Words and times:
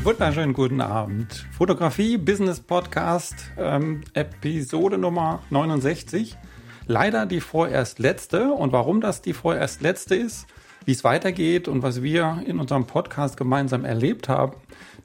Einen 0.00 0.06
wunderschönen 0.06 0.52
guten 0.54 0.80
Abend. 0.80 1.46
Fotografie 1.52 2.16
Business 2.16 2.58
Podcast, 2.58 3.34
ähm, 3.58 4.00
Episode 4.14 4.96
Nummer 4.96 5.40
69. 5.50 6.38
Leider 6.86 7.26
die 7.26 7.40
vorerst 7.40 7.98
letzte. 7.98 8.50
Und 8.50 8.72
warum 8.72 9.02
das 9.02 9.20
die 9.20 9.34
vorerst 9.34 9.82
letzte 9.82 10.14
ist, 10.14 10.46
wie 10.86 10.92
es 10.92 11.04
weitergeht 11.04 11.68
und 11.68 11.82
was 11.82 12.02
wir 12.02 12.42
in 12.46 12.58
unserem 12.60 12.86
Podcast 12.86 13.36
gemeinsam 13.36 13.84
erlebt 13.84 14.30
haben, 14.30 14.54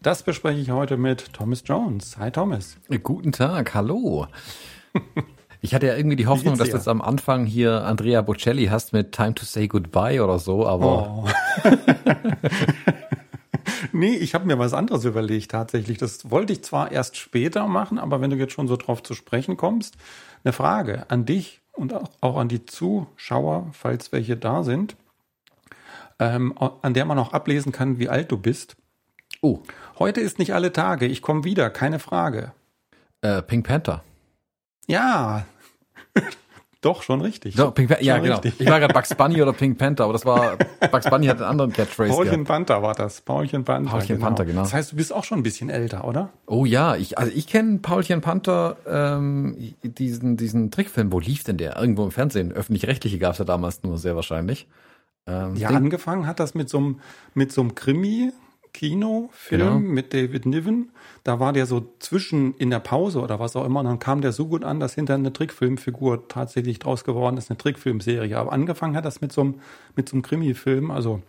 das 0.02 0.24
bespreche 0.24 0.62
ich 0.62 0.72
heute 0.72 0.96
mit 0.96 1.34
Thomas 1.34 1.64
Jones. 1.66 2.18
Hi 2.18 2.32
Thomas. 2.32 2.78
Guten 3.04 3.34
Tag, 3.34 3.74
hallo. 3.74 4.28
Ich 5.62 5.74
hatte 5.74 5.88
ja 5.88 5.96
irgendwie 5.96 6.16
die 6.16 6.28
Hoffnung, 6.28 6.60
dass 6.60 6.70
du 6.70 6.76
jetzt 6.76 6.88
am 6.88 7.02
Anfang 7.02 7.48
hier 7.48 7.86
Andrea 7.86 8.22
Bocelli 8.22 8.68
hast 8.68 8.94
mit 8.94 9.14
Time 9.14 9.34
to 9.34 9.46
Say 9.46 9.68
Goodbye 9.68 10.24
oder 10.24 10.38
so, 10.38 10.68
aber. 10.68 11.26
Oh. 11.26 11.30
nee, 13.92 14.16
ich 14.16 14.34
habe 14.34 14.46
mir 14.46 14.60
was 14.60 14.74
anderes 14.74 15.06
überlegt 15.06 15.52
tatsächlich. 15.52 15.98
Das 15.98 16.30
wollte 16.30 16.54
ich 16.54 16.64
zwar 16.64 16.92
erst 16.92 17.18
später 17.18 17.68
machen, 17.68 18.00
aber 18.00 18.22
wenn 18.22 18.30
du 18.30 18.38
jetzt 18.38 18.54
schon 18.54 18.68
so 18.68 18.78
drauf 18.78 19.04
zu 19.04 19.14
sprechen 19.14 19.58
kommst, 19.58 19.96
eine 20.44 20.54
Frage 20.54 21.10
an 21.10 21.26
dich 21.26 21.62
und 21.74 21.94
auch 22.22 22.38
an 22.38 22.48
die 22.48 22.66
Zuschauer, 22.66 23.70
falls 23.74 24.12
welche 24.12 24.38
da 24.38 24.64
sind, 24.64 24.96
ähm, 26.20 26.54
an 26.58 26.94
der 26.94 27.06
man 27.06 27.20
auch 27.20 27.34
ablesen 27.34 27.72
kann, 27.72 28.00
wie 28.00 28.10
alt 28.10 28.32
du 28.32 28.38
bist. 28.38 28.78
Oh. 29.42 29.60
Heute 30.00 30.22
ist 30.22 30.40
nicht 30.40 30.54
alle 30.54 30.74
Tage. 30.74 31.06
Ich 31.06 31.22
komme 31.22 31.44
wieder, 31.44 31.70
keine 31.70 32.00
Frage. 32.00 32.54
Äh, 33.22 33.42
Pink 33.42 33.68
Panther. 33.68 34.04
Ja, 34.88 35.46
doch, 36.86 37.02
schon 37.02 37.22
richtig. 37.22 37.56
Doch, 37.56 37.74
Pink 37.74 37.98
ja, 38.02 38.20
genau. 38.20 38.36
Richtig. 38.36 38.62
Ich 38.62 38.70
war 38.70 38.80
gerade 38.80 38.94
Bugs 38.94 39.14
Bunny 39.18 39.42
oder 39.42 39.54
Pink 39.54 39.78
Panther, 39.78 40.04
aber 40.04 40.14
das 40.14 40.26
war, 40.26 40.58
Bugs 40.92 41.10
Bunny 41.10 41.26
hat 41.28 41.38
einen 41.38 41.50
anderen 41.50 41.74
Catchphrase. 41.74 42.12
Paulchen 42.12 42.44
gehabt. 42.44 42.48
Panther 42.48 42.84
war 42.84 42.94
das. 42.94 43.22
Paulchen 43.22 43.64
Panther. 43.64 43.92
Paulchen 43.92 44.16
genau. 44.16 44.28
Panther, 44.28 44.46
genau. 44.46 44.62
Das 44.62 44.74
heißt, 44.74 44.92
du 44.92 44.96
bist 44.96 45.12
auch 45.12 45.24
schon 45.24 45.40
ein 45.40 45.44
bisschen 45.44 45.70
älter, 45.70 46.08
oder? 46.08 46.30
Oh 46.46 46.66
ja, 46.66 46.96
ich, 46.96 47.18
also 47.18 47.32
ich 47.34 47.48
kenne 47.48 47.80
Paulchen 47.80 48.22
Panther, 48.22 48.78
ähm, 48.88 49.74
diesen, 49.84 50.38
diesen 50.38 50.70
Trickfilm. 50.70 51.12
Wo 51.12 51.20
lief 51.20 51.44
denn 51.44 51.58
der? 51.58 51.78
Irgendwo 51.78 52.04
im 52.04 52.12
Fernsehen. 52.12 52.52
Öffentlich-rechtliche 52.52 53.18
gab 53.18 53.34
es 53.34 53.40
ja 53.40 53.46
damals 53.46 53.82
nur 53.84 53.98
sehr 53.98 54.16
wahrscheinlich. 54.16 54.68
Ähm, 55.28 55.56
ja, 55.56 55.70
angefangen 55.70 56.28
hat 56.28 56.40
das 56.40 56.54
mit 56.54 56.70
so 56.70 56.78
einem, 56.78 57.00
mit 57.34 57.52
so 57.52 57.62
einem 57.62 57.74
Krimi, 57.74 58.32
Kinofilm 58.76 59.60
genau. 59.62 59.80
mit 59.80 60.14
David 60.14 60.46
Niven. 60.46 60.92
Da 61.24 61.40
war 61.40 61.54
der 61.54 61.66
so 61.66 61.94
zwischen 62.00 62.54
in 62.56 62.70
der 62.70 62.80
Pause 62.80 63.22
oder 63.22 63.40
was 63.40 63.56
auch 63.56 63.64
immer. 63.64 63.80
Und 63.80 63.86
dann 63.86 64.00
kam 64.00 64.20
der 64.20 64.34
so 64.34 64.48
gut 64.48 64.66
an, 64.66 64.82
dass 64.82 64.96
hinter 64.96 65.14
eine 65.14 65.32
Trickfilmfigur 65.32 66.28
tatsächlich 66.28 66.80
draus 66.80 67.06
geworden 67.06 67.38
ist, 67.38 67.50
eine 67.50 67.58
Trickfilmserie. 67.58 68.38
Aber 68.38 68.52
angefangen 68.52 68.98
hat 68.98 69.06
das 69.06 69.22
mit 69.22 69.32
so 69.32 69.42
einem, 69.42 69.56
mit 69.96 70.10
so 70.10 70.16
einem 70.16 70.24
Krimi-Film, 70.24 70.92
also 70.92 71.22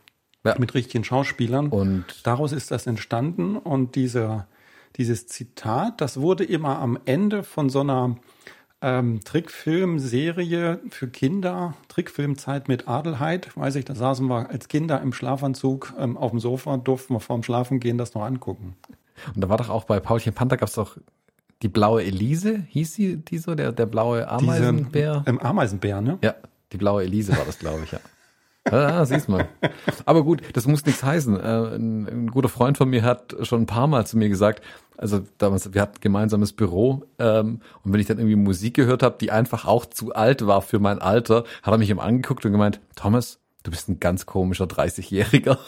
ja. 0.45 0.57
mit 0.59 0.75
richtigen 0.75 1.05
Schauspielern. 1.05 1.69
Und 1.69 2.05
daraus 2.25 2.51
ist 2.51 2.73
das 2.73 2.89
entstanden. 2.89 3.57
Und 3.57 3.95
dieser, 3.95 4.49
dieses 4.97 5.29
Zitat, 5.29 6.01
das 6.01 6.21
wurde 6.21 6.43
immer 6.43 6.81
am 6.81 6.99
Ende 7.05 7.45
von 7.45 7.71
so 7.71 7.81
einer 7.81 8.17
ähm, 8.87 9.21
Trickfilmserie 9.25 10.79
für 10.91 11.09
Kinder, 11.09 11.75
Trickfilmzeit 11.89 12.69
mit 12.69 12.87
Adelheid, 12.87 13.57
weiß 13.57 13.75
ich, 13.75 13.85
da 13.85 13.97
saßen 13.97 14.25
wir 14.29 14.49
als 14.49 14.69
Kinder 14.69 15.01
im 15.03 15.13
Schlafanzug 15.13 15.93
ähm, 15.99 16.17
auf 16.17 16.31
dem 16.31 16.39
Sofa, 16.39 16.77
durften 16.77 17.15
wir 17.15 17.21
vorm 17.21 17.43
Schlafen 17.43 17.81
gehen 17.81 17.99
das 17.99 18.15
noch 18.15 18.23
angucken. 18.23 18.77
Und 19.35 19.43
da 19.43 19.49
war 19.49 19.57
doch 19.57 19.71
auch 19.71 19.85
bei 19.85 19.99
Paulchen 19.99 20.35
Panther 20.35 20.57
gab 20.57 20.69
es 20.69 20.77
doch 20.77 20.97
die 21.63 21.69
blaue 21.69 22.05
Elise, 22.05 22.65
hieß 22.69 22.95
sie 22.95 23.17
die 23.17 23.39
so, 23.39 23.57
der, 23.57 23.73
der 23.73 23.87
blaue 23.87 24.29
Ameisenbär? 24.29 25.25
Diese, 25.27 25.31
ähm, 25.31 25.41
Ameisenbär, 25.41 26.01
ne? 26.01 26.19
Ja, 26.23 26.37
die 26.71 26.77
blaue 26.77 27.03
Elise 27.03 27.37
war 27.37 27.45
das, 27.45 27.59
glaube 27.59 27.83
ich, 27.83 27.91
ja. 27.91 27.99
Ah, 28.71 29.05
siehst 29.05 29.29
mal. 29.29 29.49
Aber 30.05 30.25
gut, 30.25 30.43
das 30.55 30.67
muss 30.67 30.85
nichts 30.85 31.03
heißen. 31.03 31.39
Äh, 31.39 31.77
ein, 31.77 32.07
ein, 32.09 32.31
guter 32.31 32.49
Freund 32.49 32.77
von 32.77 32.89
mir 32.89 33.03
hat 33.03 33.37
schon 33.43 33.63
ein 33.63 33.67
paar 33.67 33.87
Mal 33.87 34.07
zu 34.07 34.19
mir 34.19 34.29
gesagt, 34.29 34.63
also 34.97 35.21
damals, 35.39 35.73
wir 35.73 35.81
hatten 35.81 36.01
gemeinsames 36.01 36.53
Büro 36.53 37.05
ähm, 37.19 37.61
und 37.85 37.93
wenn 37.93 38.01
ich 38.01 38.07
dann 38.07 38.19
irgendwie 38.19 38.37
Musik 38.37 38.75
gehört 38.75 39.03
habe, 39.03 39.17
die 39.21 39.31
einfach 39.31 39.67
auch 39.67 39.87
zu 39.87 40.15
alt 40.15 40.47
war 40.47 40.63
für 40.63 40.79
mein 40.79 41.01
Alter, 41.01 41.45
hat 41.63 41.73
er 41.75 41.79
mich 41.79 41.91
immer 41.91 42.03
angeguckt 42.03 42.45
und 42.45 42.53
gemeint, 42.53 42.81
Thomas, 42.95 43.39
du 43.63 43.71
bist 43.71 43.89
ein 43.89 44.01
ganz 44.01 44.27
komischer 44.27 44.65
30-Jähriger. 44.65 45.59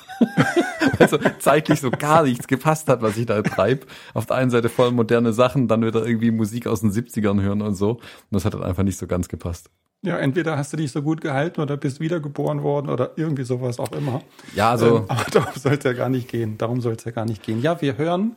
also 0.99 1.19
zeitlich 1.39 1.81
so 1.81 1.91
gar 1.91 2.23
nichts 2.23 2.47
gepasst 2.47 2.89
hat, 2.89 3.03
was 3.03 3.17
ich 3.17 3.27
da 3.27 3.43
treibe. 3.43 3.87
Auf 4.15 4.27
der 4.27 4.37
einen 4.37 4.51
Seite 4.51 4.69
voll 4.69 4.93
moderne 4.93 5.33
Sachen, 5.33 5.69
dann 5.69 5.85
wieder 5.85 6.07
irgendwie 6.07 6.31
Musik 6.31 6.67
aus 6.67 6.81
den 6.81 6.93
70ern 6.93 7.41
hören 7.43 7.63
und 7.63 7.75
so. 7.75 7.91
Und 7.91 8.03
das 8.31 8.45
hat 8.45 8.55
dann 8.55 8.63
einfach 8.63 8.85
nicht 8.85 8.99
so 8.99 9.07
ganz 9.07 9.29
gepasst. 9.29 9.71
Ja, 10.03 10.17
entweder 10.19 10.57
hast 10.57 10.73
du 10.73 10.77
dich 10.77 10.93
so 10.93 11.03
gut 11.03 11.21
gehalten 11.21 11.61
oder 11.61 11.77
bist 11.77 11.99
wiedergeboren 11.99 12.63
worden 12.63 12.89
oder 12.89 13.13
irgendwie 13.17 13.43
sowas 13.43 13.81
auch 13.81 13.91
immer. 13.93 14.23
Ja, 14.55 14.71
also. 14.71 14.99
Ähm, 14.99 15.05
aber 15.09 15.25
darum 15.33 15.53
soll 15.57 15.75
es 15.75 15.85
ja 15.85 15.93
gar 15.93 16.09
nicht 16.09 16.29
gehen. 16.29 16.57
Darum 16.57 16.81
soll 16.81 16.95
es 16.95 17.05
ja 17.05 17.11
gar 17.11 17.25
nicht 17.25 17.43
gehen. 17.43 17.61
Ja, 17.61 17.81
wir 17.81 17.99
hören 17.99 18.37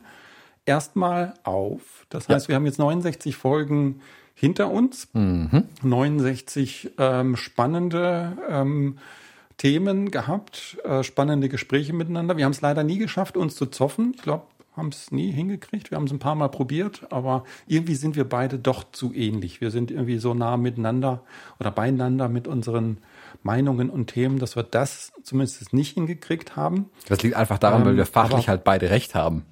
erstmal 0.66 1.34
auf. 1.44 2.06
Das 2.08 2.28
heißt, 2.28 2.46
ja. 2.46 2.48
wir 2.48 2.56
haben 2.56 2.66
jetzt 2.66 2.78
69 2.78 3.36
Folgen 3.36 4.00
hinter 4.34 4.70
uns. 4.70 5.08
Mhm. 5.12 5.64
69 5.82 6.92
ähm, 6.98 7.36
spannende 7.36 8.36
ähm, 8.48 8.98
Themen 9.56 10.10
gehabt, 10.10 10.78
äh, 10.82 11.04
spannende 11.04 11.48
Gespräche 11.48 11.92
miteinander. 11.92 12.36
Wir 12.36 12.44
haben 12.44 12.52
es 12.52 12.60
leider 12.60 12.82
nie 12.82 12.98
geschafft, 12.98 13.36
uns 13.36 13.54
zu 13.54 13.66
zoffen. 13.66 14.14
Ich 14.16 14.22
glaube, 14.22 14.46
haben 14.76 14.88
es 14.88 15.10
nie 15.10 15.30
hingekriegt. 15.30 15.90
Wir 15.90 15.96
haben 15.96 16.06
es 16.06 16.12
ein 16.12 16.18
paar 16.18 16.34
Mal 16.34 16.48
probiert, 16.48 17.06
aber 17.10 17.44
irgendwie 17.66 17.94
sind 17.94 18.16
wir 18.16 18.28
beide 18.28 18.58
doch 18.58 18.84
zu 18.90 19.12
ähnlich. 19.12 19.60
Wir 19.60 19.70
sind 19.70 19.90
irgendwie 19.90 20.18
so 20.18 20.34
nah 20.34 20.56
miteinander 20.56 21.22
oder 21.60 21.70
beieinander 21.70 22.28
mit 22.28 22.48
unseren 22.48 22.98
Meinungen 23.42 23.90
und 23.90 24.06
Themen, 24.06 24.38
dass 24.38 24.56
wir 24.56 24.62
das 24.62 25.12
zumindest 25.22 25.72
nicht 25.72 25.94
hingekriegt 25.94 26.56
haben. 26.56 26.86
Das 27.08 27.22
liegt 27.22 27.36
einfach 27.36 27.58
daran, 27.58 27.82
ähm, 27.82 27.88
weil 27.88 27.96
wir 27.96 28.06
fachlich 28.06 28.48
halt 28.48 28.64
beide 28.64 28.88
recht 28.90 29.14
haben 29.14 29.44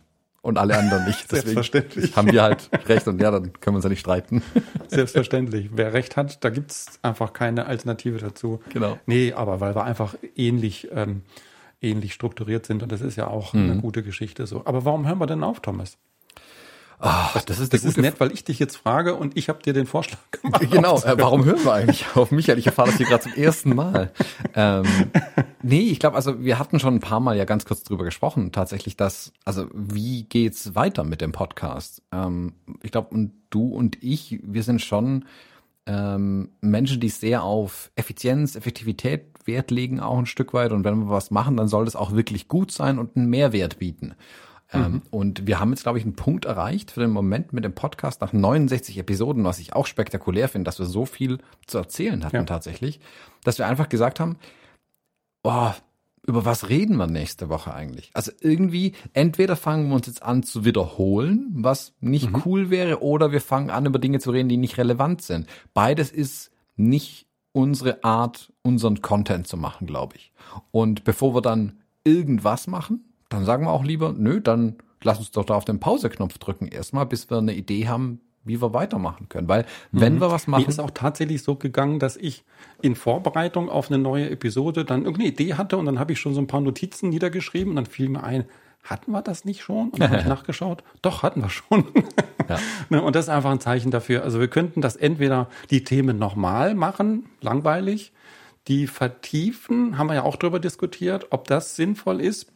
und 0.43 0.59
alle 0.59 0.79
anderen 0.79 1.05
nicht. 1.05 1.29
Selbstverständlich. 1.29 2.17
haben 2.17 2.33
wir 2.33 2.43
halt 2.43 2.71
recht 2.89 3.07
und 3.07 3.21
ja, 3.21 3.31
dann 3.31 3.53
können 3.61 3.75
wir 3.75 3.77
uns 3.77 3.85
ja 3.85 3.91
nicht 3.91 4.01
streiten. 4.01 4.43
Selbstverständlich. 4.89 5.71
Wer 5.73 5.93
recht 5.93 6.17
hat, 6.17 6.43
da 6.45 6.51
gibt's 6.51 6.99
einfach 7.03 7.33
keine 7.33 7.67
Alternative 7.67 8.19
dazu. 8.19 8.61
Genau. 8.73 8.99
Nee, 9.07 9.33
aber 9.33 9.61
weil 9.61 9.75
wir 9.75 9.85
einfach 9.85 10.15
ähnlich 10.37 10.89
ähm, 10.93 11.23
ähnlich 11.81 12.15
strukturiert 12.15 12.67
sind 12.67 12.83
und 12.83 12.93
das 12.93 13.01
ist 13.01 13.17
ja 13.17 13.27
auch 13.27 13.53
mhm. 13.53 13.71
eine 13.71 13.81
gute 13.81 14.03
Geschichte 14.03 14.47
so. 14.47 14.63
Aber 14.65 14.85
warum 14.85 15.07
hören 15.07 15.19
wir 15.19 15.27
denn 15.27 15.43
auf, 15.43 15.61
Thomas? 15.61 15.99
Ach, 17.03 17.41
das 17.43 17.59
ist, 17.59 17.73
das 17.73 17.83
ist 17.83 17.97
nett, 17.97 18.21
weil 18.21 18.31
ich 18.31 18.45
dich 18.45 18.59
jetzt 18.59 18.77
frage 18.77 19.15
und 19.15 19.35
ich 19.35 19.49
habe 19.49 19.63
dir 19.63 19.73
den 19.73 19.87
Vorschlag 19.87 20.19
gemacht. 20.31 20.71
Genau, 20.71 20.99
äh, 20.99 21.17
warum 21.19 21.47
hören 21.47 21.65
wir 21.65 21.73
eigentlich 21.73 22.05
auf 22.15 22.31
Michael? 22.31 22.59
Ich 22.59 22.67
erfahre 22.67 22.89
das 22.89 22.99
hier 22.99 23.07
gerade 23.07 23.23
zum 23.23 23.33
ersten 23.33 23.75
Mal. 23.75 24.13
Ähm, 24.55 24.85
nee, 25.63 25.81
ich 25.81 25.99
glaube, 25.99 26.17
also 26.17 26.43
wir 26.43 26.59
hatten 26.59 26.79
schon 26.79 26.97
ein 26.97 27.01
paar 27.01 27.21
Mal 27.21 27.39
ja 27.39 27.47
ganz 27.47 27.65
kurz 27.65 27.85
drüber 27.85 28.05
gesprochen, 28.05 28.53
tatsächlich, 28.53 28.99
dass, 28.99 29.33
also 29.47 29.67
wie 29.73 30.25
geht's 30.25 30.75
weiter 30.75 31.05
mit 31.05 31.23
dem 31.23 31.33
Podcast? 31.33 32.03
Ähm, 32.13 32.53
ich 32.83 32.93
glaube, 32.93 33.15
und 33.15 33.33
du 33.49 33.69
und 33.69 34.03
ich, 34.03 34.39
wir 34.43 34.63
sind 34.63 34.83
schon 34.83 35.25
ähm, 35.87 36.51
Menschen, 36.61 37.01
die 37.01 37.09
sehr 37.09 37.43
auf 37.43 37.91
Effizienz, 37.95 38.57
Effektivität 38.57 39.30
Wert 39.51 39.71
legen, 39.71 40.01
auch 40.01 40.19
ein 40.19 40.27
Stück 40.27 40.55
weit. 40.55 40.73
Und 40.73 40.85
wenn 40.85 41.01
wir 41.01 41.11
was 41.11 41.31
machen, 41.31 41.57
dann 41.57 41.69
soll 41.69 41.85
das 41.85 41.97
auch 41.97 42.13
wirklich 42.13 42.49
gut 42.49 42.71
sein 42.71 42.99
und 42.99 43.17
einen 43.17 43.29
Mehrwert 43.29 43.79
bieten. 43.79 44.15
Ähm, 44.73 44.93
mhm. 44.93 45.03
Und 45.11 45.47
wir 45.47 45.59
haben 45.59 45.71
jetzt, 45.71 45.83
glaube 45.83 45.99
ich, 45.99 46.05
einen 46.05 46.15
Punkt 46.15 46.45
erreicht 46.45 46.93
für 46.93 47.01
den 47.01 47.11
Moment 47.11 47.53
mit 47.53 47.65
dem 47.65 47.75
Podcast 47.75 48.21
nach 48.21 48.33
69 48.33 48.99
Episoden, 48.99 49.45
was 49.45 49.59
ich 49.59 49.75
auch 49.75 49.87
spektakulär 49.87 50.49
finde, 50.49 50.69
dass 50.69 50.79
wir 50.79 50.87
so 50.87 51.07
viel 51.07 51.39
zu 51.67 51.79
erzählen 51.79 52.25
hatten 52.25 52.37
ja. 52.37 52.45
tatsächlich, 52.45 53.01
dass 53.43 53.59
wir 53.59 53.67
einfach 53.67 53.89
gesagt 53.89 54.21
haben, 54.21 54.37
oh, 55.43 55.71
über 56.27 56.45
was 56.45 56.69
reden 56.69 56.97
wir 56.97 57.07
nächste 57.07 57.49
Woche 57.49 57.75
eigentlich? 57.75 58.11
Also 58.15 58.31
irgendwie, 58.41 58.93
entweder 59.15 59.57
fangen 59.57 59.89
wir 59.89 59.97
uns 59.97 60.07
jetzt 60.07 60.23
an 60.23 60.43
zu 60.43 60.65
wiederholen, 60.65 61.49
was 61.55 61.95
nicht 62.01 62.31
mhm. 62.31 62.43
cool 62.45 62.71
wäre, 62.71 63.03
oder 63.03 63.33
wir 63.33 63.41
fangen 63.41 63.71
an, 63.71 63.87
über 63.87 63.99
Dinge 63.99 64.21
zu 64.21 64.31
reden, 64.31 64.49
die 64.49 64.57
nicht 64.59 64.79
relevant 64.79 65.23
sind. 65.23 65.49
Beides 65.75 66.13
ist 66.13 66.53
nicht 66.77 67.27
unsere 67.53 68.05
Art, 68.05 68.53
unseren 68.63 69.03
Content 69.03 69.47
zu 69.47 69.57
machen, 69.57 69.87
glaube 69.87 70.17
ich. 70.17 70.33
Und 70.71 71.05
bevor 71.05 71.35
wir 71.35 71.43
dann 71.43 71.79
irgendwas 72.05 72.67
machen, 72.67 73.05
dann 73.29 73.45
sagen 73.45 73.65
wir 73.65 73.73
auch 73.73 73.85
lieber, 73.85 74.13
nö, 74.17 74.41
dann 74.41 74.77
lass 75.03 75.19
uns 75.19 75.31
doch 75.31 75.45
da 75.45 75.55
auf 75.55 75.65
den 75.65 75.81
Pause-Knopf 75.81 76.39
drücken 76.39 76.69
erstmal, 76.69 77.07
bis 77.07 77.31
wir 77.31 77.39
eine 77.39 77.55
Idee 77.55 77.89
haben, 77.89 78.21
wie 78.45 78.61
wir 78.61 78.73
weitermachen 78.73 79.29
können. 79.29 79.49
Weil 79.49 79.67
wenn 79.93 80.17
mhm. 80.17 80.21
wir 80.21 80.31
was 80.31 80.47
machen. 80.47 80.63
Mir 80.63 80.69
ist 80.69 80.81
auch 80.81 80.91
tatsächlich 80.91 81.43
so 81.43 81.57
gegangen, 81.57 81.99
dass 81.99 82.17
ich 82.17 82.45
in 82.83 82.95
Vorbereitung 82.95 83.69
auf 83.69 83.91
eine 83.91 83.99
neue 83.99 84.31
Episode 84.31 84.85
dann 84.85 85.05
irgendeine 85.05 85.31
Idee 85.31 85.55
hatte 85.55 85.77
und 85.77 85.87
dann 85.87 85.99
habe 85.99 86.13
ich 86.13 86.21
schon 86.21 86.35
so 86.35 86.41
ein 86.41 86.47
paar 86.47 86.61
Notizen 86.61 87.11
niedergeschrieben 87.11 87.71
und 87.71 87.77
dann 87.77 87.87
fiel 87.87 88.09
mir 88.09 88.25
ein, 88.25 88.45
hatten 88.83 89.13
wir 89.13 89.23
das 89.23 89.45
nicht 89.45 89.63
schon? 89.63 89.91
Und 89.91 90.01
dann 90.01 90.11
habe 90.11 90.21
ich 90.21 90.27
nachgeschaut. 90.29 90.83
Doch, 91.03 91.23
hatten 91.23 91.43
wir 91.43 91.51
schon. 91.51 91.87
ja. 92.49 92.59
Ne, 92.89 93.03
und 93.03 93.15
das 93.15 93.27
ist 93.27 93.29
einfach 93.29 93.51
ein 93.51 93.61
Zeichen 93.61 93.91
dafür. 93.91 94.25
Also 94.25 94.41
wir 94.41 94.49
könnten 94.49 94.81
das 94.81 94.97
entweder 94.97 95.49
die 95.71 95.85
Themen 95.85 96.19
nochmal 96.19 96.75
machen, 96.75 97.27
langweilig, 97.41 98.13
die 98.67 98.87
vertiefen, 98.87 99.97
haben 99.97 100.09
wir 100.09 100.15
ja 100.15 100.23
auch 100.25 100.37
darüber 100.37 100.59
diskutiert, 100.59 101.29
ob 101.31 101.47
das 101.47 101.77
sinnvoll 101.77 102.21
ist. 102.21 102.53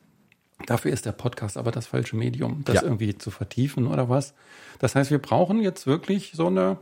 Dafür 0.66 0.92
ist 0.92 1.06
der 1.06 1.12
Podcast 1.12 1.56
aber 1.56 1.70
das 1.70 1.86
falsche 1.86 2.16
Medium, 2.16 2.62
das 2.64 2.76
ja. 2.76 2.82
irgendwie 2.82 3.16
zu 3.16 3.30
vertiefen 3.30 3.86
oder 3.86 4.08
was. 4.08 4.34
Das 4.78 4.94
heißt, 4.94 5.10
wir 5.10 5.18
brauchen 5.18 5.60
jetzt 5.60 5.86
wirklich 5.86 6.32
so 6.34 6.46
eine 6.46 6.78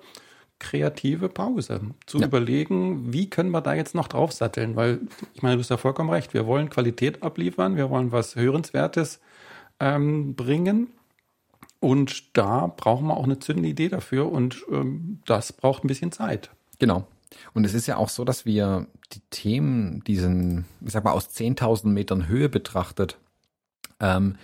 kreative 0.59 1.29
Pause, 1.29 1.81
zu 2.07 2.19
ja. 2.19 2.27
überlegen, 2.27 3.13
wie 3.13 3.29
können 3.29 3.51
wir 3.51 3.61
da 3.61 3.75
jetzt 3.75 3.95
noch 3.95 4.07
draufsatteln, 4.07 4.77
weil 4.77 5.01
ich 5.35 5.43
meine, 5.43 5.57
du 5.57 5.61
hast 5.61 5.71
ja 5.71 5.77
vollkommen 5.77 6.11
recht, 6.11 6.35
wir 6.35 6.47
wollen 6.47 6.71
Qualität 6.71 7.23
abliefern, 7.23 7.77
wir 7.77 7.91
wollen 7.91 8.13
was 8.13 8.37
Hörenswertes 8.37 9.21
ähm, 9.83 10.35
bringen. 10.37 10.89
Und 11.81 12.37
da 12.37 12.69
brauchen 12.69 13.09
wir 13.09 13.17
auch 13.17 13.25
eine 13.25 13.41
zündende 13.41 13.69
Idee 13.69 13.89
dafür 13.89 14.31
und 14.31 14.65
ähm, 14.71 15.19
das 15.27 15.53
braucht 15.53 15.85
ein 15.85 15.89
bisschen 15.89 16.13
Zeit. 16.13 16.51
Genau. 16.79 17.09
Und 17.55 17.65
es 17.65 17.75
ist 17.75 17.89
ja 17.89 17.97
auch 17.97 18.09
so, 18.09 18.25
dass 18.25 18.47
wir 18.47 18.87
die 19.13 19.21
Themen, 19.31 20.05
diesen, 20.05 20.67
ich 20.81 20.93
sag 20.93 21.03
mal, 21.03 21.11
aus 21.11 21.31
10.000 21.31 21.89
Metern 21.89 22.29
Höhe 22.29 22.49
betrachtet, 22.49 23.19
ähm, 23.99 24.37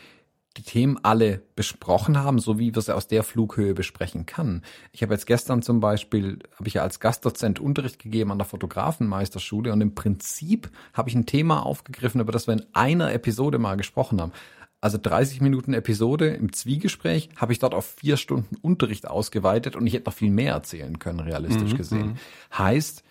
die 0.57 0.63
Themen 0.63 0.99
alle 1.05 1.43
besprochen 1.55 2.19
haben, 2.19 2.41
so 2.41 2.59
wie 2.59 2.75
wir 2.75 2.83
sie 2.83 2.95
aus 2.95 3.07
der 3.07 3.23
Flughöhe 3.23 3.75
besprechen 3.75 4.27
kann. 4.27 4.63
Ich 4.91 5.03
habe 5.03 5.15
jetzt 5.15 5.27
gestern 5.27 5.63
zum 5.63 5.79
Beispiel, 5.79 6.41
habe 6.57 6.67
ich 6.67 6.75
ja 6.75 6.83
als 6.83 6.99
Gastdozent 6.99 7.61
Unterricht 7.61 8.01
gegeben 8.01 8.33
an 8.33 8.39
der 8.39 8.47
Fotografenmeisterschule 8.47 9.73
und 9.73 9.81
im 9.81 9.95
Prinzip 9.95 10.71
habe 10.95 11.09
ich 11.09 11.15
ein 11.15 11.27
Thema 11.27 11.65
aufgegriffen, 11.65 12.21
über 12.21 12.33
das 12.33 12.49
wir 12.49 12.55
in 12.55 12.67
einer 12.73 13.13
Episode 13.13 13.59
mal 13.59 13.77
gesprochen 13.77 14.21
haben. 14.21 14.33
Also 14.81 14.99
30 15.01 15.41
Minuten 15.41 15.75
Episode 15.75 16.29
im 16.29 16.53
Zwiegespräch 16.53 17.31
habe 17.37 17.53
ich 17.53 17.59
dort 17.59 17.75
auf 17.75 17.85
vier 17.85 18.17
Stunden 18.17 18.57
Unterricht 18.63 19.09
ausgeweitet 19.09 19.75
und 19.75 19.87
ich 19.87 19.95
hätte 19.95 20.09
noch 20.09 20.15
viel 20.15 20.31
mehr 20.31 20.53
erzählen 20.53 21.01
können, 21.01 21.19
realistisch 21.19 21.73
mhm, 21.73 21.77
gesehen. 21.77 22.07
Mhm. 22.07 22.17
Heißt, 22.57 23.03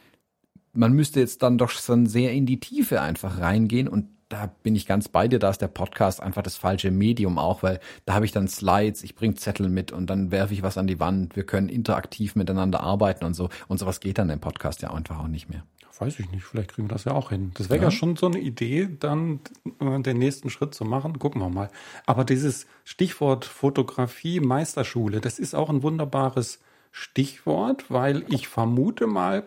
man 0.71 0.93
müsste 0.93 1.19
jetzt 1.19 1.43
dann 1.43 1.57
doch 1.57 1.71
schon 1.71 2.05
sehr 2.05 2.31
in 2.31 2.45
die 2.45 2.59
Tiefe 2.59 3.01
einfach 3.01 3.39
reingehen 3.39 3.89
und 3.89 4.07
da 4.29 4.51
bin 4.63 4.75
ich 4.75 4.85
ganz 4.85 5.07
bei 5.07 5.27
dir, 5.27 5.39
da 5.39 5.49
ist 5.49 5.61
der 5.61 5.67
Podcast 5.67 6.21
einfach 6.21 6.41
das 6.41 6.55
falsche 6.55 6.91
Medium 6.91 7.37
auch, 7.37 7.63
weil 7.63 7.79
da 8.05 8.13
habe 8.13 8.25
ich 8.25 8.31
dann 8.31 8.47
Slides, 8.47 9.03
ich 9.03 9.15
bringe 9.15 9.35
Zettel 9.35 9.69
mit 9.69 9.91
und 9.91 10.09
dann 10.09 10.31
werfe 10.31 10.53
ich 10.53 10.63
was 10.63 10.77
an 10.77 10.87
die 10.87 10.99
Wand, 10.99 11.35
wir 11.35 11.45
können 11.45 11.69
interaktiv 11.69 12.35
miteinander 12.35 12.81
arbeiten 12.81 13.25
und 13.25 13.35
so. 13.35 13.49
Und 13.67 13.77
sowas 13.77 13.99
geht 13.99 14.17
dann 14.17 14.29
im 14.29 14.39
Podcast 14.39 14.81
ja 14.81 14.93
einfach 14.93 15.19
auch 15.19 15.27
nicht 15.27 15.49
mehr. 15.49 15.63
Weiß 15.99 16.19
ich 16.19 16.31
nicht, 16.31 16.43
vielleicht 16.43 16.73
kriegen 16.73 16.87
wir 16.89 16.93
das 16.93 17.05
ja 17.05 17.13
auch 17.13 17.29
hin. 17.29 17.51
Das 17.55 17.69
wäre 17.69 17.79
ja. 17.79 17.85
ja 17.85 17.91
schon 17.91 18.15
so 18.15 18.27
eine 18.27 18.39
Idee, 18.39 18.87
dann 18.99 19.39
äh, 19.79 19.99
den 19.99 20.17
nächsten 20.17 20.49
Schritt 20.49 20.75
zu 20.75 20.85
machen. 20.85 21.17
Gucken 21.17 21.41
wir 21.41 21.49
mal. 21.49 21.69
Aber 22.05 22.23
dieses 22.23 22.67
Stichwort 22.83 23.45
Fotografie, 23.45 24.39
Meisterschule, 24.39 25.21
das 25.21 25.39
ist 25.39 25.55
auch 25.55 25.69
ein 25.69 25.81
wunderbares 25.83 26.59
Stichwort, 26.91 27.89
weil 27.89 28.25
ich 28.29 28.47
vermute 28.47 29.07
mal, 29.07 29.43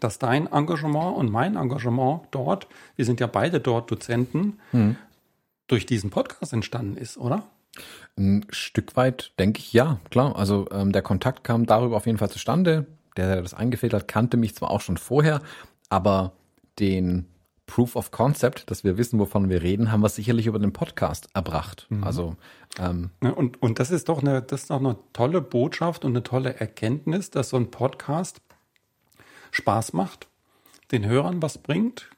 dass 0.00 0.18
dein 0.18 0.46
Engagement 0.46 1.16
und 1.16 1.30
mein 1.30 1.56
Engagement 1.56 2.22
dort, 2.30 2.68
wir 2.96 3.04
sind 3.04 3.20
ja 3.20 3.26
beide 3.26 3.60
dort 3.60 3.90
Dozenten, 3.90 4.60
hm. 4.70 4.96
durch 5.66 5.86
diesen 5.86 6.10
Podcast 6.10 6.52
entstanden 6.52 6.96
ist, 6.96 7.18
oder? 7.18 7.42
Ein 8.16 8.46
Stück 8.50 8.96
weit 8.96 9.32
denke 9.38 9.60
ich 9.60 9.72
ja, 9.72 9.98
klar. 10.10 10.36
Also 10.36 10.68
ähm, 10.72 10.92
der 10.92 11.02
Kontakt 11.02 11.44
kam 11.44 11.66
darüber 11.66 11.96
auf 11.96 12.06
jeden 12.06 12.18
Fall 12.18 12.30
zustande. 12.30 12.86
Der, 13.16 13.34
der 13.34 13.42
das 13.42 13.54
eingefehlt 13.54 13.92
hat, 13.92 14.06
kannte 14.06 14.36
mich 14.36 14.54
zwar 14.54 14.70
auch 14.70 14.80
schon 14.80 14.96
vorher, 14.96 15.42
aber 15.90 16.32
den 16.78 17.26
Proof 17.66 17.94
of 17.94 18.10
Concept, 18.10 18.68
dass 18.70 18.82
wir 18.82 18.98
wissen, 18.98 19.20
wovon 19.20 19.48
wir 19.48 19.62
reden, 19.62 19.92
haben 19.92 20.02
wir 20.02 20.08
sicherlich 20.08 20.46
über 20.46 20.58
den 20.58 20.72
Podcast 20.72 21.28
erbracht. 21.34 21.86
Mhm. 21.88 22.02
Also 22.02 22.36
ähm, 22.78 23.10
und, 23.20 23.62
und 23.62 23.78
das 23.78 23.90
ist 23.92 24.08
doch 24.08 24.22
eine, 24.22 24.42
das 24.42 24.62
ist 24.62 24.70
doch 24.70 24.80
eine 24.80 24.96
tolle 25.12 25.40
Botschaft 25.40 26.04
und 26.04 26.12
eine 26.12 26.24
tolle 26.24 26.58
Erkenntnis, 26.58 27.30
dass 27.30 27.50
so 27.50 27.56
ein 27.56 27.70
Podcast 27.70 28.40
Spaß 29.52 29.92
macht, 29.92 30.28
den 30.90 31.06
Hörern 31.06 31.42
was 31.42 31.58
bringt 31.58 32.10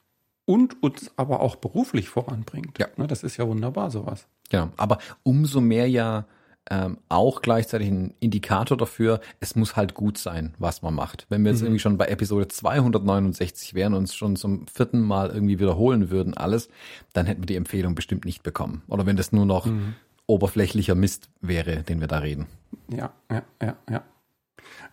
und 0.47 0.83
uns 0.83 1.11
aber 1.17 1.41
auch 1.41 1.57
beruflich 1.57 2.09
voranbringt. 2.09 2.79
Ja. 2.79 2.87
Ne, 2.97 3.07
das 3.07 3.23
ist 3.23 3.37
ja 3.37 3.47
wunderbar, 3.47 3.91
sowas. 3.91 4.27
Ja, 4.51 4.71
aber 4.77 4.99
umso 5.23 5.61
mehr 5.61 5.89
ja 5.89 6.27
ähm, 6.71 6.99
auch 7.09 7.43
gleichzeitig 7.43 7.89
ein 7.89 8.15
Indikator 8.21 8.77
dafür, 8.77 9.21
es 9.41 9.57
muss 9.57 9.77
halt 9.77 9.95
gut 9.95 10.17
sein, 10.17 10.55
was 10.59 10.83
man 10.83 10.95
macht. 10.95 11.27
Wenn 11.29 11.43
wir 11.43 11.51
jetzt 11.51 11.61
mhm. 11.61 11.67
irgendwie 11.67 11.81
schon 11.81 11.99
bei 11.99 12.07
Episode 12.07 12.49
269 12.49 13.75
wären 13.75 13.95
und 13.95 14.01
uns 14.01 14.15
schon 14.15 14.37
zum 14.37 14.67
vierten 14.69 15.01
Mal 15.01 15.31
irgendwie 15.31 15.59
wiederholen 15.59 16.11
würden, 16.11 16.35
alles, 16.35 16.69
dann 17.13 17.27
hätten 17.27 17.43
wir 17.43 17.47
die 17.47 17.57
Empfehlung 17.57 17.95
bestimmt 17.95 18.25
nicht 18.25 18.43
bekommen. 18.43 18.83
Oder 18.89 19.07
wenn 19.07 19.17
das 19.17 19.33
nur 19.33 19.47
noch 19.47 19.67
mhm. 19.67 19.95
oberflächlicher 20.27 20.95
Mist 20.95 21.31
wäre, 21.41 21.83
den 21.83 22.01
wir 22.01 22.09
da 22.09 22.19
reden. 22.19 22.47
Ja, 22.89 23.13
ja, 23.31 23.43
ja, 23.61 23.77
ja. 23.91 24.03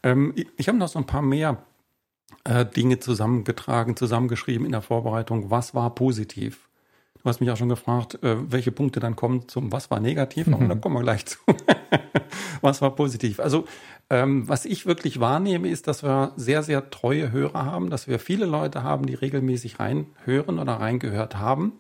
Ähm, 0.03 0.33
ich, 0.35 0.47
ich 0.57 0.67
habe 0.67 0.77
noch 0.77 0.87
so 0.87 0.97
ein 0.97 1.05
paar 1.05 1.21
mehr 1.21 1.63
äh, 2.45 2.65
Dinge 2.65 2.99
zusammengetragen, 2.99 3.95
zusammengeschrieben 3.95 4.65
in 4.65 4.71
der 4.71 4.81
Vorbereitung. 4.81 5.51
Was 5.51 5.75
war 5.75 5.93
positiv? 5.93 6.68
Du 7.29 7.31
hast 7.31 7.41
mich 7.41 7.51
auch 7.51 7.57
schon 7.57 7.69
gefragt, 7.69 8.23
äh, 8.23 8.51
welche 8.51 8.71
Punkte 8.71 8.99
dann 8.99 9.15
kommen 9.15 9.47
zum 9.47 9.71
Was 9.71 9.91
war 9.91 9.99
negativ, 9.99 10.47
aber 10.47 10.63
mhm. 10.63 10.69
da 10.69 10.73
kommen 10.73 10.95
wir 10.95 11.03
gleich 11.03 11.27
zu. 11.27 11.37
was 12.61 12.81
war 12.81 12.95
positiv? 12.95 13.39
Also 13.39 13.65
ähm, 14.09 14.49
was 14.49 14.65
ich 14.65 14.87
wirklich 14.87 15.19
wahrnehme, 15.19 15.69
ist, 15.69 15.87
dass 15.87 16.01
wir 16.01 16.33
sehr, 16.37 16.63
sehr 16.63 16.89
treue 16.89 17.31
Hörer 17.31 17.65
haben, 17.65 17.91
dass 17.91 18.07
wir 18.07 18.17
viele 18.17 18.47
Leute 18.47 18.81
haben, 18.81 19.05
die 19.05 19.13
regelmäßig 19.13 19.79
reinhören 19.79 20.57
oder 20.57 20.73
reingehört 20.73 21.37
haben. 21.37 21.73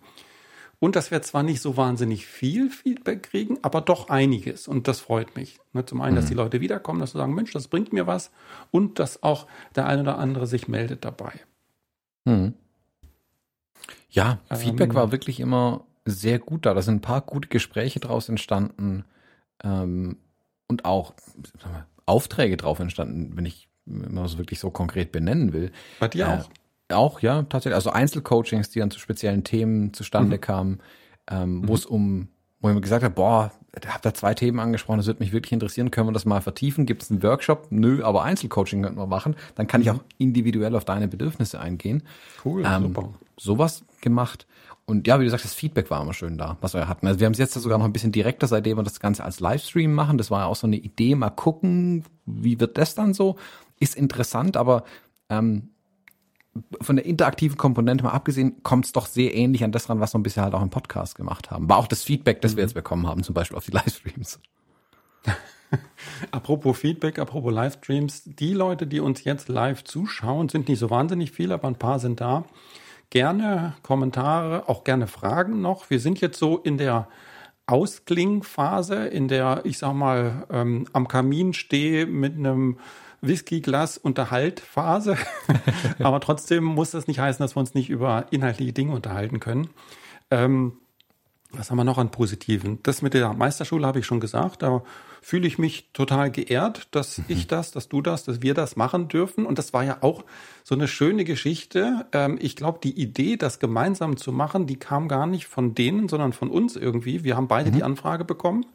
Und 0.77 0.95
dass 0.95 1.09
wir 1.09 1.23
zwar 1.23 1.41
nicht 1.41 1.61
so 1.61 1.77
wahnsinnig 1.77 2.27
viel 2.27 2.69
Feedback 2.69 3.23
kriegen, 3.23 3.57
aber 3.63 3.81
doch 3.81 4.09
einiges. 4.09 4.67
Und 4.67 4.87
das 4.87 4.99
freut 4.99 5.35
mich. 5.35 5.57
Ne, 5.73 5.83
zum 5.83 5.99
einen, 6.01 6.15
dass 6.15 6.25
mhm. 6.25 6.29
die 6.29 6.35
Leute 6.35 6.61
wiederkommen, 6.61 6.99
dass 6.99 7.13
sie 7.13 7.17
sagen, 7.17 7.33
Mensch, 7.33 7.53
das 7.53 7.69
bringt 7.69 7.91
mir 7.91 8.05
was. 8.05 8.29
Und 8.69 8.99
dass 8.99 9.23
auch 9.23 9.47
der 9.75 9.87
eine 9.87 10.03
oder 10.03 10.19
andere 10.19 10.45
sich 10.45 10.67
meldet 10.67 11.05
dabei. 11.05 11.31
Mhm. 12.25 12.53
Ja, 14.09 14.39
Feedback 14.51 14.89
ähm, 14.89 14.95
war 14.95 15.11
wirklich 15.11 15.39
immer 15.39 15.85
sehr 16.05 16.39
gut 16.39 16.65
da. 16.65 16.73
Da 16.73 16.81
sind 16.81 16.95
ein 16.95 17.01
paar 17.01 17.21
gute 17.21 17.47
Gespräche 17.47 17.99
draus 17.99 18.29
entstanden 18.29 19.05
ähm, 19.63 20.17
und 20.67 20.85
auch 20.85 21.13
wir, 21.63 21.85
Aufträge 22.05 22.57
drauf 22.57 22.79
entstanden, 22.79 23.35
wenn 23.35 23.45
ich 23.45 23.69
das 23.85 24.37
wirklich 24.37 24.59
so 24.59 24.71
konkret 24.71 25.11
benennen 25.11 25.53
will. 25.53 25.71
Bei 25.99 26.07
dir 26.07 26.25
äh, 26.25 26.29
auch? 26.29 26.49
Auch, 26.91 27.21
ja, 27.21 27.43
tatsächlich. 27.43 27.75
Also 27.75 27.91
Einzelcoachings, 27.91 28.69
die 28.69 28.79
dann 28.79 28.91
zu 28.91 28.99
speziellen 28.99 29.43
Themen 29.43 29.93
zustande 29.93 30.37
mhm. 30.37 30.41
kamen, 30.41 30.79
ähm, 31.29 31.67
wo 31.67 31.71
mhm. 31.71 31.77
es 31.77 31.85
um, 31.85 32.27
wo 32.61 32.69
ich 32.69 32.75
mir 32.75 32.81
gesagt 32.81 33.03
habe, 33.03 33.13
boah, 33.13 33.51
habt 33.87 34.05
da 34.05 34.13
zwei 34.13 34.33
Themen 34.33 34.59
angesprochen, 34.59 34.97
das 34.97 35.07
würde 35.07 35.21
mich 35.21 35.31
wirklich 35.31 35.51
interessieren, 35.51 35.91
können 35.91 36.07
wir 36.07 36.13
das 36.13 36.25
mal 36.25 36.41
vertiefen? 36.41 36.85
Gibt 36.85 37.03
es 37.03 37.11
einen 37.11 37.23
Workshop? 37.23 37.67
Nö, 37.69 38.03
aber 38.03 38.23
Einzelcoaching 38.23 38.83
könnten 38.83 38.99
wir 38.99 39.07
machen. 39.07 39.35
Dann 39.55 39.67
kann 39.67 39.81
ich 39.81 39.89
auch 39.91 39.99
individuell 40.17 40.75
auf 40.75 40.85
deine 40.85 41.07
Bedürfnisse 41.07 41.59
eingehen. 41.59 42.03
Cool, 42.43 42.63
ähm, 42.65 42.83
super. 42.83 43.09
Sowas 43.37 43.83
gemacht. 44.01 44.47
Und 44.85 45.05
ja, 45.07 45.19
wie 45.19 45.25
du 45.25 45.29
sagst, 45.29 45.45
das 45.45 45.53
Feedback 45.53 45.91
war 45.91 46.01
immer 46.01 46.15
schön 46.15 46.37
da, 46.37 46.57
was 46.61 46.73
wir 46.73 46.87
hatten. 46.87 47.05
Also 47.05 47.19
wir 47.19 47.27
haben 47.27 47.33
es 47.33 47.37
jetzt 47.37 47.53
sogar 47.53 47.77
noch 47.77 47.85
ein 47.85 47.93
bisschen 47.93 48.11
direkter, 48.11 48.47
seitdem 48.47 48.77
wir 48.77 48.83
das 48.83 48.99
Ganze 48.99 49.23
als 49.23 49.39
Livestream 49.39 49.93
machen. 49.93 50.17
Das 50.17 50.31
war 50.31 50.41
ja 50.41 50.45
auch 50.47 50.55
so 50.55 50.65
eine 50.65 50.77
Idee, 50.77 51.13
mal 51.13 51.29
gucken, 51.29 52.05
wie 52.25 52.59
wird 52.59 52.77
das 52.77 52.95
dann 52.95 53.13
so? 53.13 53.35
Ist 53.79 53.95
interessant, 53.95 54.57
aber 54.57 54.83
ähm, 55.29 55.69
von 56.81 56.95
der 56.95 57.05
interaktiven 57.05 57.57
Komponente 57.57 58.03
mal 58.03 58.11
abgesehen, 58.11 58.63
kommt 58.63 58.85
es 58.85 58.91
doch 58.91 59.05
sehr 59.05 59.35
ähnlich 59.35 59.63
an 59.63 59.71
das 59.71 59.89
ran, 59.89 59.99
was 59.99 60.13
wir 60.13 60.19
bisher 60.19 60.43
halt 60.43 60.53
auch 60.53 60.61
im 60.61 60.69
Podcast 60.69 61.15
gemacht 61.15 61.51
haben. 61.51 61.69
War 61.69 61.77
auch 61.77 61.87
das 61.87 62.03
Feedback, 62.03 62.41
das 62.41 62.53
mhm. 62.53 62.57
wir 62.57 62.63
jetzt 62.63 62.73
bekommen 62.73 63.07
haben, 63.07 63.23
zum 63.23 63.33
Beispiel 63.33 63.57
auf 63.57 63.65
die 63.65 63.71
Livestreams. 63.73 64.39
apropos 66.31 66.77
Feedback, 66.77 67.19
apropos 67.19 67.53
Livestreams, 67.53 68.23
die 68.25 68.53
Leute, 68.53 68.87
die 68.87 68.99
uns 68.99 69.23
jetzt 69.23 69.49
live 69.49 69.83
zuschauen, 69.83 70.49
sind 70.49 70.67
nicht 70.67 70.79
so 70.79 70.89
wahnsinnig 70.89 71.31
viele, 71.31 71.53
aber 71.53 71.67
ein 71.67 71.75
paar 71.75 71.99
sind 71.99 72.21
da. 72.21 72.45
Gerne 73.09 73.75
Kommentare, 73.81 74.69
auch 74.69 74.83
gerne 74.83 75.07
Fragen 75.07 75.61
noch. 75.61 75.89
Wir 75.89 75.99
sind 75.99 76.21
jetzt 76.21 76.37
so 76.37 76.57
in 76.57 76.77
der 76.77 77.07
Ausklingphase, 77.65 79.07
in 79.07 79.27
der 79.27 79.61
ich 79.63 79.77
sag 79.77 79.93
mal 79.93 80.47
ähm, 80.51 80.85
am 80.93 81.07
Kamin 81.07 81.53
stehe 81.53 82.05
mit 82.07 82.35
einem 82.35 82.77
Whisky-Glas 83.21 83.97
Unterhaltphase. 83.97 85.17
Aber 85.99 86.19
trotzdem 86.19 86.63
muss 86.63 86.91
das 86.91 87.07
nicht 87.07 87.19
heißen, 87.19 87.43
dass 87.43 87.55
wir 87.55 87.59
uns 87.59 87.73
nicht 87.73 87.89
über 87.89 88.25
inhaltliche 88.31 88.73
Dinge 88.73 88.93
unterhalten 88.93 89.39
können. 89.39 89.69
Ähm, 90.31 90.73
was 91.51 91.71
haben 91.71 91.77
wir 91.77 91.83
noch 91.83 91.97
an 91.97 92.11
Positiven? 92.11 92.77
Das 92.83 93.01
mit 93.01 93.15
der 93.15 93.33
Meisterschule 93.33 93.85
habe 93.87 93.99
ich 93.99 94.05
schon 94.05 94.19
gesagt. 94.19 94.61
Da 94.61 94.83
fühle 95.21 95.47
ich 95.47 95.57
mich 95.57 95.89
total 95.93 96.29
geehrt, 96.29 96.87
dass 96.91 97.17
mhm. 97.17 97.25
ich 97.29 97.47
das, 97.47 97.71
dass 97.71 97.89
du 97.89 98.01
das, 98.01 98.23
dass 98.23 98.43
wir 98.43 98.53
das 98.53 98.75
machen 98.75 99.07
dürfen. 99.07 99.47
Und 99.47 99.57
das 99.57 99.73
war 99.73 99.83
ja 99.83 99.97
auch 100.01 100.23
so 100.63 100.75
eine 100.75 100.87
schöne 100.87 101.23
Geschichte. 101.23 102.05
Ähm, 102.11 102.37
ich 102.39 102.55
glaube, 102.55 102.79
die 102.83 102.99
Idee, 102.99 103.35
das 103.35 103.59
gemeinsam 103.59 104.17
zu 104.17 104.31
machen, 104.31 104.67
die 104.67 104.77
kam 104.77 105.07
gar 105.07 105.25
nicht 105.25 105.47
von 105.47 105.73
denen, 105.73 106.07
sondern 106.07 106.33
von 106.33 106.51
uns 106.51 106.75
irgendwie. 106.75 107.23
Wir 107.23 107.35
haben 107.35 107.47
beide 107.47 107.71
mhm. 107.71 107.75
die 107.75 107.83
Anfrage 107.83 108.25
bekommen, 108.25 108.65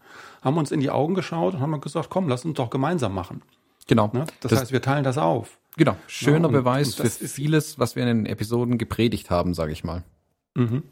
haben 0.43 0.59
uns 0.59 0.73
in 0.73 0.81
die 0.81 0.91
Augen 0.91 1.15
geschaut 1.15 1.55
und 1.55 1.61
haben 1.61 1.81
gesagt, 1.81 2.11
komm, 2.11 2.29
lass 2.29 2.45
uns 2.45 2.57
doch 2.57 2.71
gemeinsam 2.71 3.15
machen. 3.15 3.43
Genau. 3.87 4.11
Ne? 4.13 4.25
Das, 4.41 4.51
das, 4.51 4.61
heißt, 4.61 4.73
wir 4.73 4.83
teilen 4.83 5.05
das 5.05 5.19
auf. 5.19 5.59
Genau. 5.77 5.97
Schöner 6.07 6.39
ja, 6.39 6.47
und, 6.47 6.53
Beweis 6.53 6.99
und 7.01 7.09
für 7.09 7.29
vieles, 7.29 7.79
was 7.79 7.97
wir 7.97 8.03
in 8.05 8.09
den 8.09 8.27
Episoden 8.27 8.79
gepredigt 8.79 9.31
haben, 9.31 9.55
sage 9.55 9.73
ich 9.73 9.85
mal. 9.85 10.05
Mhm. 10.55 10.85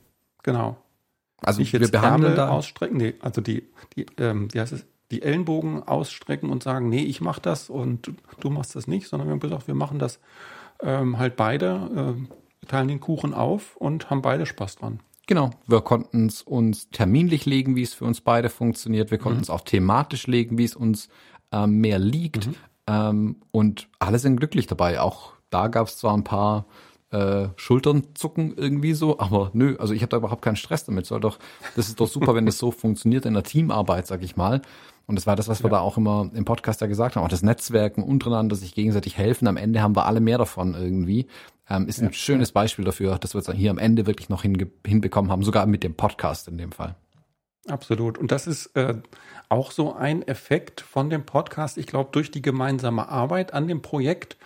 Genau. 0.43 0.77
Also 1.41 1.61
Nicht 1.61 1.73
wir 1.73 1.89
behandeln 1.89 2.37
da 2.37 2.49
ausstrecken, 2.49 2.97
nee, 2.99 3.15
also 3.21 3.41
die, 3.41 3.65
die, 3.97 4.07
ähm, 4.19 4.49
wie 4.53 4.61
heißt 4.61 4.73
es, 4.73 4.87
die 5.11 5.23
Ellenbogen 5.23 5.83
ausstrecken 5.83 6.51
und 6.51 6.63
sagen, 6.63 6.89
nee, 6.89 7.03
ich 7.03 7.21
mach 7.21 7.39
das 7.39 7.69
und 7.69 8.07
du, 8.07 8.13
du 8.41 8.51
machst 8.51 8.77
das 8.77 8.87
nicht, 8.87 9.09
sondern 9.09 9.29
wir 9.29 9.33
haben 9.33 9.41
gesagt, 9.41 9.67
wir 9.67 9.75
machen 9.75 9.99
das 9.99 10.21
ähm, 10.81 11.19
halt 11.19 11.37
beide, 11.37 12.17
äh, 12.63 12.67
teilen 12.67 12.89
den 12.89 13.01
Kuchen 13.01 13.35
auf 13.35 13.77
und 13.77 14.09
haben 14.09 14.23
beide 14.23 14.47
Spaß 14.47 14.77
dran. 14.77 15.01
Genau, 15.27 15.51
wir 15.67 15.81
konnten 15.81 16.27
es 16.27 16.43
uns 16.43 16.91
terminlich 16.91 17.45
legen, 17.45 17.77
wie 17.77 17.83
es 17.83 17.95
für 17.95 18.05
uns 18.05 18.21
beide 18.21 18.49
funktioniert. 18.49 19.11
Wir 19.11 19.19
konnten 19.19 19.39
mhm. 19.39 19.45
es 19.45 19.51
auch 19.51 19.63
thematisch 19.63 20.27
legen, 20.27 20.59
wie 20.59 20.65
es 20.65 20.77
uns 20.77 21.09
äh, 21.53 21.67
mehr 21.67 21.99
liegt. 21.99 22.47
Mhm. 22.47 22.55
Ähm, 22.87 23.37
und 23.51 23.89
alle 23.99 24.19
sind 24.19 24.37
glücklich 24.37 24.67
dabei. 24.67 25.01
Auch 25.01 25.33
da 25.51 25.69
gab 25.69 25.87
es 25.87 25.99
zwar 25.99 26.17
ein 26.17 26.25
paar 26.25 26.67
äh, 27.11 27.49
Schultern 27.57 28.09
zucken 28.15 28.55
irgendwie 28.57 28.95
so, 28.95 29.19
aber 29.19 29.51
nö, 29.53 29.77
also 29.79 29.93
ich 29.93 30.03
habe 30.03 30.11
da 30.11 30.17
überhaupt 30.17 30.43
keinen 30.43 30.57
Stress 30.57 30.85
damit. 30.85 31.07
Soll 31.07 31.21
doch, 31.21 31.39
das 31.77 31.89
ist 31.89 32.01
doch 32.01 32.09
super, 32.09 32.35
wenn 32.35 32.47
das 32.47 32.59
so 32.59 32.71
funktioniert 32.73 33.27
in 33.27 33.35
der 33.35 33.43
Teamarbeit, 33.43 34.07
sag 34.07 34.23
ich 34.23 34.37
mal. 34.37 34.62
Und 35.07 35.17
das 35.17 35.27
war 35.27 35.37
das, 35.37 35.49
was 35.49 35.59
ja. 35.59 35.65
wir 35.65 35.71
da 35.71 35.81
auch 35.81 35.99
immer 35.99 36.31
im 36.33 36.45
Podcast 36.45 36.81
ja 36.81 36.87
gesagt 36.87 37.17
haben, 37.17 37.25
auch 37.25 37.29
das 37.29 37.43
Netzwerken 37.43 38.03
untereinander, 38.03 38.57
sich 38.57 38.75
gegenseitig 38.75 39.19
helfen. 39.19 39.47
Am 39.49 39.57
Ende 39.57 39.83
haben 39.83 39.97
wir 39.97 40.07
alle 40.07 40.21
mehr 40.21 40.39
davon 40.39 40.75
irgendwie. 40.75 41.27
Ähm, 41.69 41.87
ist 41.87 42.01
ja. 42.01 42.07
ein 42.07 42.12
schönes 42.12 42.53
Beispiel 42.53 42.85
dafür, 42.85 43.19
dass 43.19 43.35
wir 43.35 43.41
es 43.41 43.51
hier 43.51 43.71
am 43.71 43.79
Ende 43.79 44.07
wirklich 44.07 44.29
noch 44.29 44.43
hinbekommen 44.43 45.31
haben, 45.31 45.43
sogar 45.43 45.67
mit 45.67 45.83
dem 45.83 45.95
Podcast 45.95 46.49
in 46.49 46.57
dem 46.57 46.73
Fall. 46.73 46.95
Absolut. 47.69 48.19
Und 48.19 48.33
das 48.33 48.47
ist 48.47 48.67
äh, 48.75 48.95
auch 49.52 49.71
so 49.71 49.94
ein 49.94 50.26
Effekt 50.26 50.80
von 50.80 51.11
dem 51.11 51.25
Podcast. 51.25 51.76
Ich 51.76 51.87
glaube, 51.87 52.09
durch 52.11 52.30
die 52.30 52.42
gemeinsame 52.42 53.09
Arbeit 53.09 53.52
an 53.52 53.68
dem 53.68 53.82
Projekt 53.82 54.37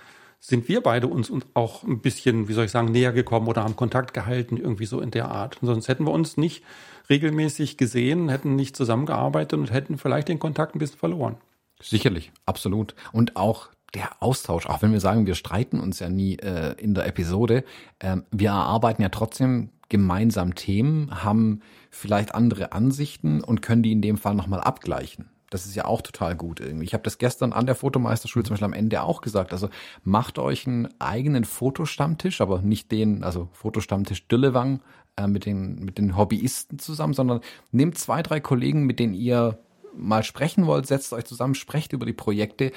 sind 0.41 0.69
wir 0.69 0.83
beide 0.83 1.07
uns, 1.07 1.33
auch 1.55 1.85
ein 1.85 2.01
bisschen, 2.01 2.49
wie 2.49 2.53
soll 2.53 2.67
ich 2.67 2.73
sagen, 2.73 2.91
näher 2.91 3.13
gekommen 3.13 3.47
oder 3.47 3.63
haben 3.63 3.77
Kontakt 3.77 4.15
gehalten, 4.15 4.57
irgendwie 4.57 4.85
so 4.85 5.01
in 5.01 5.13
der 5.13 5.31
Art. 5.31 5.59
Sonst 5.63 5.89
hätten 5.89 6.05
wir 6.05 6.13
uns 6.13 6.37
nicht 6.37 6.65
regelmäßig 7.09 7.77
gesehen, 7.77 8.29
hätten 8.29 8.57
nicht 8.57 8.77
zusammengearbeitet 8.77 9.55
und 9.59 9.73
hätten 9.73 9.97
vielleicht 9.97 10.29
den 10.29 10.41
Kontakt 10.41 10.75
ein 10.75 10.81
bisschen 10.81 10.99
verloren. 10.99 11.37
Sicherlich, 11.81 12.33
absolut. 12.45 12.95
Und 13.13 13.37
auch 13.37 13.69
der 13.95 14.21
Austausch, 14.21 14.67
auch 14.67 14.83
wenn 14.83 14.93
wir 14.93 15.01
sagen, 15.01 15.27
wir 15.27 15.37
streiten 15.37 15.79
uns 15.79 16.01
ja 16.01 16.09
nie 16.09 16.37
äh, 16.37 16.75
in 16.79 16.95
der 16.95 17.07
Episode, 17.07 17.65
äh, 18.01 18.17
wir 18.33 18.51
erarbeiten 18.51 19.03
ja 19.03 19.09
trotzdem 19.09 19.71
gemeinsam 19.89 20.55
Themen, 20.55 21.23
haben 21.23 21.61
vielleicht 21.91 22.35
andere 22.35 22.73
Ansichten 22.73 23.43
und 23.43 23.63
können 23.63 23.83
die 23.83 23.93
in 23.93 24.03
dem 24.03 24.19
Fall 24.19 24.35
nochmal 24.35 24.61
abgleichen. 24.61 25.31
Das 25.51 25.65
ist 25.65 25.77
ja 25.77 25.85
auch 25.85 26.03
total 26.03 26.35
gut 26.35 26.59
irgendwie. 26.61 26.85
Ich 26.85 26.93
habe 26.93 27.05
das 27.05 27.19
gestern 27.19 27.53
an 27.53 27.67
der 27.67 27.77
Fotomeisterschule 27.77 28.45
zum 28.45 28.55
Beispiel 28.55 28.67
am 28.67 28.73
Ende 28.73 29.03
auch 29.03 29.21
gesagt. 29.21 29.53
Also 29.53 29.69
macht 30.03 30.39
euch 30.39 30.67
einen 30.67 30.89
eigenen 30.99 31.45
Fotostammtisch, 31.45 32.41
aber 32.41 32.63
nicht 32.63 32.91
den, 32.91 33.23
also 33.23 33.49
Fotostammtisch 33.53 34.27
Düllewang 34.27 34.81
äh, 35.17 35.29
mit, 35.29 35.47
den, 35.47 35.85
mit 35.85 35.99
den 35.99 36.17
Hobbyisten 36.17 36.81
zusammen, 36.81 37.15
sondern 37.15 37.41
nehmt 37.71 37.97
zwei, 37.97 38.23
drei 38.23 38.41
Kollegen, 38.41 38.85
mit 38.85 38.99
denen 38.99 39.15
ihr 39.15 39.59
mal 39.95 40.25
sprechen 40.25 40.67
wollt, 40.67 40.87
setzt 40.87 41.13
euch 41.13 41.25
zusammen, 41.25 41.55
sprecht 41.55 41.93
über 41.93 42.07
die 42.07 42.13
Projekte, 42.13 42.73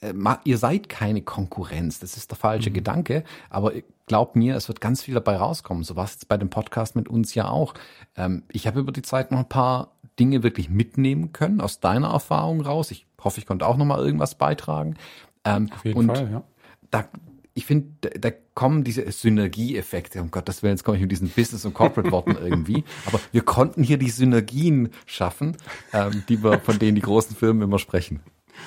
äh, 0.00 0.12
ihr 0.44 0.58
seid 0.58 0.88
keine 0.88 1.22
Konkurrenz, 1.22 1.98
das 2.00 2.16
ist 2.16 2.30
der 2.30 2.38
falsche 2.38 2.70
mhm. 2.70 2.74
Gedanke, 2.74 3.24
aber 3.50 3.72
glaubt 4.06 4.36
mir, 4.36 4.56
es 4.56 4.68
wird 4.68 4.80
ganz 4.80 5.02
viel 5.02 5.14
dabei 5.14 5.36
rauskommen. 5.36 5.84
So 5.84 5.96
war 5.96 6.04
es 6.04 6.12
jetzt 6.12 6.28
bei 6.28 6.36
dem 6.36 6.50
Podcast 6.50 6.96
mit 6.96 7.08
uns 7.08 7.34
ja 7.34 7.48
auch. 7.48 7.74
Ähm, 8.16 8.44
ich 8.50 8.66
habe 8.66 8.80
über 8.80 8.92
die 8.92 9.02
Zeit 9.02 9.30
noch 9.30 9.40
ein 9.40 9.48
paar 9.48 9.92
Dinge 10.18 10.42
wirklich 10.42 10.70
mitnehmen 10.70 11.32
können, 11.32 11.60
aus 11.60 11.80
deiner 11.80 12.08
Erfahrung 12.08 12.60
raus. 12.60 12.90
Ich 12.90 13.06
hoffe, 13.22 13.38
ich 13.40 13.46
konnte 13.46 13.66
auch 13.66 13.76
noch 13.76 13.84
mal 13.84 13.98
irgendwas 13.98 14.36
beitragen. 14.36 14.96
Ähm, 15.44 15.68
Auf 15.72 15.84
jeden 15.84 15.98
und 15.98 16.06
Fall, 16.06 16.30
ja. 16.30 16.42
Da, 16.90 17.08
ich 17.54 17.66
finde, 17.66 17.88
da, 18.00 18.10
da 18.10 18.30
kommen 18.54 18.84
diese 18.84 19.10
Synergieeffekte. 19.10 20.22
Um 20.22 20.30
Gottes 20.30 20.62
Willen, 20.62 20.74
jetzt 20.74 20.84
komme 20.84 20.96
ich 20.96 21.02
mit 21.02 21.10
diesen 21.10 21.28
Business- 21.28 21.64
und 21.64 21.74
Corporate-Worten 21.74 22.36
irgendwie. 22.40 22.84
Aber 23.06 23.20
wir 23.32 23.42
konnten 23.42 23.82
hier 23.82 23.98
die 23.98 24.10
Synergien 24.10 24.90
schaffen, 25.04 25.56
ähm, 25.92 26.22
die 26.28 26.42
wir, 26.42 26.60
von 26.60 26.78
denen 26.78 26.94
die 26.94 27.02
großen 27.02 27.36
Firmen 27.36 27.62
immer 27.62 27.78
sprechen. 27.78 28.20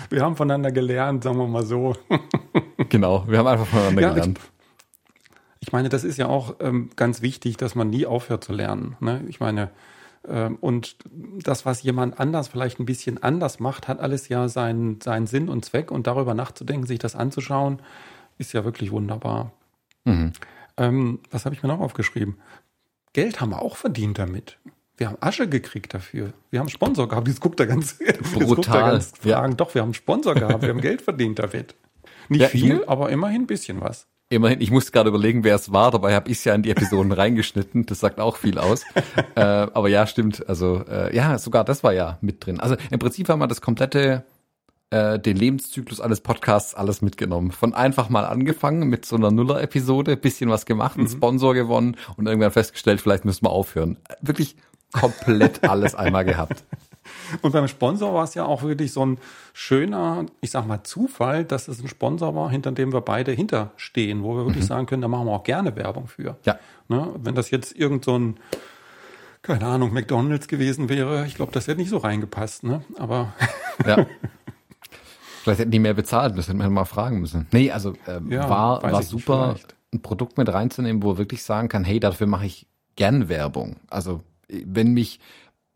Wir 0.10 0.22
haben 0.22 0.36
voneinander 0.36 0.72
gelernt, 0.72 1.24
sagen 1.24 1.38
wir 1.38 1.48
mal 1.48 1.66
so. 1.66 1.96
genau, 2.90 3.26
wir 3.28 3.40
haben 3.40 3.48
einfach 3.48 3.68
voneinander 3.68 4.02
ja, 4.02 4.10
gelernt. 4.10 4.40
Ich, 4.40 4.59
ich, 5.70 5.74
meine, 5.74 5.90
das 5.90 6.04
ist 6.04 6.18
ja 6.18 6.26
auch 6.26 6.56
ähm, 6.62 6.90
ganz 6.96 7.22
wichtig, 7.22 7.56
dass 7.56 7.76
man 7.76 7.92
nie 7.92 8.08
aufhört 8.08 8.44
zu 8.44 8.54
lernen. 8.54 8.96
Ne? 9.02 9.24
Ich 9.28 9.40
meine, 9.40 9.70
ähm, 10.28 10.58
und 10.62 10.96
das, 11.44 11.64
was 11.64 11.84
jemand 11.84 12.20
anders 12.20 12.48
vielleicht 12.48 12.80
ein 12.80 12.88
bisschen 12.88 13.22
anders 13.22 13.60
macht, 13.60 13.88
hat 13.88 14.00
alles 14.00 14.30
ja 14.30 14.50
seinen, 14.50 15.00
seinen 15.00 15.28
Sinn 15.28 15.48
und 15.48 15.64
Zweck. 15.64 15.92
Und 15.92 16.08
darüber 16.08 16.34
nachzudenken, 16.34 16.88
sich 16.88 16.98
das 16.98 17.16
anzuschauen, 17.16 17.84
ist 18.40 18.52
ja 18.52 18.66
wirklich 18.66 18.90
wunderbar. 18.90 19.52
Mhm. 20.06 20.34
Ähm, 20.78 21.20
was 21.30 21.46
habe 21.46 21.54
ich 21.54 21.62
mir 21.62 21.70
noch 21.70 21.82
aufgeschrieben? 21.82 22.38
Geld 23.14 23.40
haben 23.40 23.52
wir 23.52 23.62
auch 23.62 23.76
verdient 23.76 24.18
damit. 24.18 24.58
Wir 24.98 25.10
haben 25.10 25.18
Asche 25.20 25.48
gekriegt 25.48 25.94
dafür. 25.94 26.34
Wir 26.50 26.62
haben 26.62 26.70
Sponsor 26.70 27.08
gehabt. 27.08 27.28
Jetzt 27.28 27.42
guckt 27.42 27.60
er 27.60 27.68
ganz, 27.68 28.00
brutal. 28.34 28.76
Er 28.76 28.92
ganz 28.94 29.12
fragen. 29.16 29.52
Ja. 29.52 29.56
Doch, 29.56 29.76
wir 29.76 29.84
haben 29.84 29.94
Sponsor 29.94 30.34
gehabt. 30.34 30.64
Wir 30.64 30.70
haben 30.70 30.82
Geld 30.82 31.04
verdient 31.04 31.38
damit. 31.38 31.76
Nicht 32.28 32.42
ja, 32.42 32.48
viel, 32.48 32.84
aber 32.86 33.12
immerhin 33.12 33.44
ein 33.44 33.48
bisschen 33.48 33.82
was. 33.82 34.08
Immerhin, 34.32 34.62
ich 34.62 34.70
musste 34.70 34.92
gerade 34.92 35.10
überlegen, 35.10 35.44
wer 35.44 35.56
es 35.56 35.74
war, 35.74 35.90
dabei 35.90 36.14
habe 36.14 36.30
ich 36.30 36.38
es 36.38 36.44
ja 36.44 36.54
in 36.54 36.62
die 36.62 36.70
Episoden 36.70 37.12
reingeschnitten. 37.12 37.88
Das 37.88 38.00
sagt 38.00 38.20
auch 38.20 38.38
viel 38.38 38.60
aus. 38.60 38.84
äh, 39.36 39.42
aber 39.42 39.90
ja, 39.90 40.06
stimmt. 40.06 40.48
Also 40.48 40.84
äh, 40.88 41.16
ja, 41.16 41.40
sogar 41.40 41.64
das 41.64 41.84
war 41.84 41.94
ja 41.94 42.20
mit 42.22 42.46
drin. 42.46 42.60
Also 42.60 42.76
im 42.92 43.00
Prinzip 43.00 43.28
haben 43.28 43.40
wir 43.40 43.48
das 43.48 43.60
komplette, 43.60 44.24
äh, 44.92 45.18
den 45.18 45.36
Lebenszyklus 45.36 46.00
eines 46.00 46.22
Podcasts 46.22 46.76
alles 46.76 47.02
mitgenommen. 47.02 47.52
Von 47.52 47.74
einfach 47.74 48.10
mal 48.10 48.24
angefangen 48.24 48.88
mit 48.88 49.04
so 49.04 49.16
einer 49.16 49.32
Nuller-Episode, 49.32 50.16
bisschen 50.16 50.52
was 50.52 50.68
gemacht, 50.68 50.98
einen 50.98 51.08
mhm. 51.08 51.12
Sponsor 51.12 51.56
gewonnen 51.56 51.98
und 52.16 52.28
irgendwann 52.28 52.52
festgestellt, 52.52 53.02
vielleicht 53.02 53.26
müssen 53.26 53.46
wir 53.46 53.50
aufhören. 53.50 53.98
Wirklich 54.22 54.56
komplett 54.92 55.68
alles 55.68 55.96
einmal 55.96 56.24
gehabt. 56.24 56.64
Und 57.42 57.52
beim 57.52 57.68
Sponsor 57.68 58.14
war 58.14 58.24
es 58.24 58.34
ja 58.34 58.46
auch 58.46 58.64
wirklich 58.64 58.92
so 58.92 59.06
ein 59.06 59.18
schöner, 59.54 60.26
ich 60.42 60.52
sag 60.52 60.66
mal, 60.68 60.84
Zufall, 60.84 61.46
dass 61.46 61.68
es 61.68 61.82
ein 61.82 61.88
Sponsor 61.88 62.36
war, 62.36 62.50
hinter 62.50 62.72
dem 62.72 62.94
wir 62.94 63.02
beide 63.02 63.32
hinterstehen, 63.32 64.24
wo 64.24 64.36
wir 64.36 64.46
wirklich 64.46 64.64
mhm. 64.64 64.70
sagen 64.70 64.86
können, 64.86 65.02
da 65.02 65.08
machen 65.08 65.28
wir 65.28 65.34
auch 65.34 65.44
gerne 65.44 65.76
Werbung 65.76 66.08
für. 66.08 66.38
Ja. 66.46 66.58
Ne? 66.88 67.14
Wenn 67.18 67.36
das 67.36 67.52
jetzt 67.52 67.76
irgend 67.76 68.06
so 68.06 68.18
ein, 68.18 68.38
keine 69.42 69.66
Ahnung, 69.66 69.94
McDonalds 69.94 70.48
gewesen 70.48 70.90
wäre, 70.90 71.26
ich 71.26 71.36
glaube, 71.36 71.52
das 71.52 71.68
hätte 71.68 71.80
nicht 71.80 71.90
so 71.90 71.98
reingepasst, 71.98 72.64
ne? 72.64 72.84
Aber. 72.98 73.34
ja. 73.86 74.06
Vielleicht 75.44 75.62
hätten 75.62 75.72
die 75.72 75.80
mehr 75.80 75.94
bezahlt 75.94 76.36
müssen, 76.36 76.52
hätten 76.52 76.60
wir 76.60 76.70
mal 76.70 76.86
fragen 76.86 77.22
müssen. 77.22 77.48
Nee, 77.52 77.72
also 77.72 77.94
äh, 78.06 78.20
ja, 78.30 78.50
war, 78.50 78.84
war 78.84 79.02
super, 79.04 79.56
ein 79.94 80.02
Produkt 80.02 80.38
mit 80.38 80.52
reinzunehmen, 80.52 81.02
wo 81.02 81.12
er 81.12 81.18
wirklich 81.18 81.44
sagen 81.44 81.70
kann, 81.70 81.84
hey, 81.84 82.00
dafür 82.00 82.28
mache 82.28 82.46
ich 82.46 82.68
gern 82.96 83.30
Werbung. 83.30 83.78
Also 83.90 84.22
wenn 84.50 84.94
mich 84.94 85.20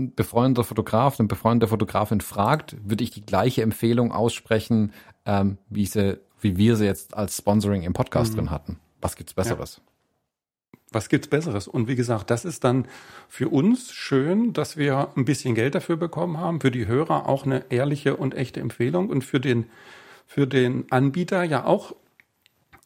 ein 0.03 0.15
befreundeter 0.15 0.63
Fotograf, 0.63 1.19
eine 1.19 1.27
befreundete 1.27 1.69
Fotografin 1.69 2.21
fragt, 2.21 2.75
würde 2.83 3.03
ich 3.03 3.11
die 3.11 3.25
gleiche 3.25 3.61
Empfehlung 3.61 4.11
aussprechen, 4.11 4.93
ähm, 5.25 5.57
wie, 5.69 5.85
sie, 5.85 6.19
wie 6.41 6.57
wir 6.57 6.75
sie 6.75 6.85
jetzt 6.85 7.15
als 7.15 7.37
Sponsoring 7.37 7.83
im 7.83 7.93
Podcast 7.93 8.33
mhm. 8.33 8.37
drin 8.37 8.51
hatten. 8.51 8.79
Was 9.01 9.15
gibt's 9.15 9.33
Besseres? 9.33 9.77
Ja. 9.77 9.83
Was 10.91 11.09
gibt's 11.09 11.27
Besseres? 11.27 11.67
Und 11.67 11.87
wie 11.87 11.95
gesagt, 11.95 12.29
das 12.29 12.45
ist 12.45 12.63
dann 12.63 12.85
für 13.27 13.49
uns 13.49 13.91
schön, 13.91 14.53
dass 14.53 14.77
wir 14.77 15.09
ein 15.15 15.25
bisschen 15.25 15.55
Geld 15.55 15.73
dafür 15.73 15.97
bekommen 15.97 16.37
haben. 16.37 16.61
Für 16.61 16.69
die 16.69 16.85
Hörer 16.85 17.27
auch 17.27 17.45
eine 17.45 17.65
ehrliche 17.71 18.15
und 18.15 18.35
echte 18.35 18.59
Empfehlung 18.59 19.09
und 19.09 19.23
für 19.23 19.39
den, 19.39 19.65
für 20.27 20.45
den 20.45 20.85
Anbieter 20.91 21.43
ja 21.43 21.65
auch 21.65 21.95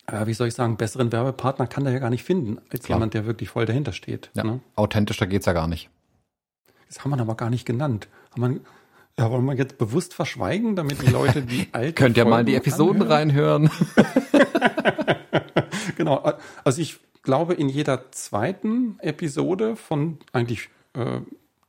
äh, 0.08 0.26
wie 0.26 0.34
soll 0.34 0.48
ich 0.48 0.54
sagen, 0.54 0.78
besseren 0.78 1.12
Werbepartner 1.12 1.68
kann 1.68 1.86
er 1.86 1.92
ja 1.92 2.00
gar 2.00 2.10
nicht 2.10 2.24
finden, 2.24 2.60
als 2.72 2.86
Klar. 2.86 2.98
jemand, 2.98 3.14
der 3.14 3.26
wirklich 3.26 3.50
voll 3.50 3.66
dahinter 3.66 3.92
steht. 3.92 4.32
Ja. 4.34 4.44
Ne? 4.44 4.62
Authentischer 4.76 5.28
geht's 5.28 5.46
ja 5.46 5.54
gar 5.54 5.68
nicht. 5.68 5.90
Das 6.88 7.04
haben 7.04 7.12
wir 7.12 7.20
aber 7.20 7.36
gar 7.36 7.50
nicht 7.50 7.66
genannt. 7.66 8.08
Haben 8.34 8.56
wir, 8.56 8.60
ja, 9.20 9.32
wollen 9.32 9.46
wir 9.46 9.56
jetzt 9.56 9.78
bewusst 9.78 10.14
verschweigen, 10.14 10.76
damit 10.76 11.02
die 11.02 11.12
Leute 11.12 11.42
die 11.42 11.68
alten 11.72 11.96
Könnt 11.96 12.18
ihr 12.18 12.26
mal 12.26 12.42
in 12.42 12.46
die 12.46 12.56
Episoden 12.56 13.04
anhören? 13.12 13.68
reinhören. 13.68 13.72
genau. 15.98 16.34
Also 16.64 16.82
ich 16.82 17.00
glaube, 17.24 17.56
in 17.56 17.70
jeder 17.70 18.12
zweiten 18.12 18.98
Episode 19.00 19.76
von 19.76 20.18
eigentlich 20.32 20.70
äh, 20.94 21.20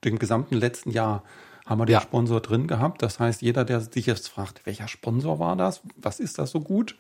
dem 0.04 0.18
gesamten 0.18 0.54
letzten 0.54 0.90
Jahr 0.90 1.24
haben 1.66 1.80
wir 1.80 1.86
den 1.86 1.94
ja. 1.94 2.00
Sponsor 2.00 2.40
drin 2.40 2.66
gehabt. 2.66 3.02
Das 3.02 3.20
heißt, 3.20 3.42
jeder, 3.42 3.64
der 3.64 3.80
sich 3.80 4.06
jetzt 4.06 4.28
fragt, 4.28 4.64
welcher 4.64 4.88
Sponsor 4.88 5.38
war 5.38 5.56
das? 5.56 5.82
Was 5.96 6.20
ist 6.20 6.38
das 6.38 6.50
so 6.50 6.60
gut? 6.60 6.96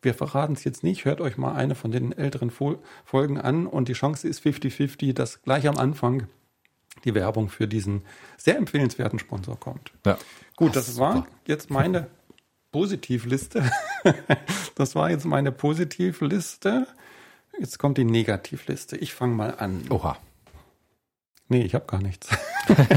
Wir 0.00 0.14
verraten 0.14 0.54
es 0.54 0.64
jetzt 0.64 0.82
nicht. 0.82 1.04
Hört 1.04 1.20
euch 1.20 1.38
mal 1.38 1.54
eine 1.54 1.76
von 1.76 1.92
den 1.92 2.10
älteren 2.10 2.50
Folgen 2.50 3.38
an 3.38 3.66
und 3.66 3.88
die 3.88 3.92
Chance 3.92 4.26
ist 4.26 4.44
50-50, 4.44 5.12
dass 5.12 5.42
gleich 5.42 5.68
am 5.68 5.78
Anfang 5.78 6.26
die 7.04 7.14
Werbung 7.14 7.48
für 7.48 7.66
diesen 7.66 8.02
sehr 8.36 8.56
empfehlenswerten 8.56 9.18
Sponsor 9.18 9.58
kommt. 9.58 9.92
Ja. 10.06 10.18
Gut, 10.56 10.76
das, 10.76 10.86
das 10.86 10.98
war 10.98 11.16
super. 11.16 11.28
jetzt 11.46 11.70
meine 11.70 12.08
Positivliste. 12.70 13.70
das 14.74 14.94
war 14.94 15.10
jetzt 15.10 15.24
meine 15.24 15.52
Positivliste. 15.52 16.86
Jetzt 17.58 17.78
kommt 17.78 17.98
die 17.98 18.04
Negativliste. 18.04 18.96
Ich 18.96 19.14
fange 19.14 19.34
mal 19.34 19.54
an. 19.56 19.84
Oha. 19.90 20.18
Nee, 21.48 21.62
ich 21.62 21.74
habe 21.74 21.84
gar 21.86 22.02
nichts. 22.02 22.28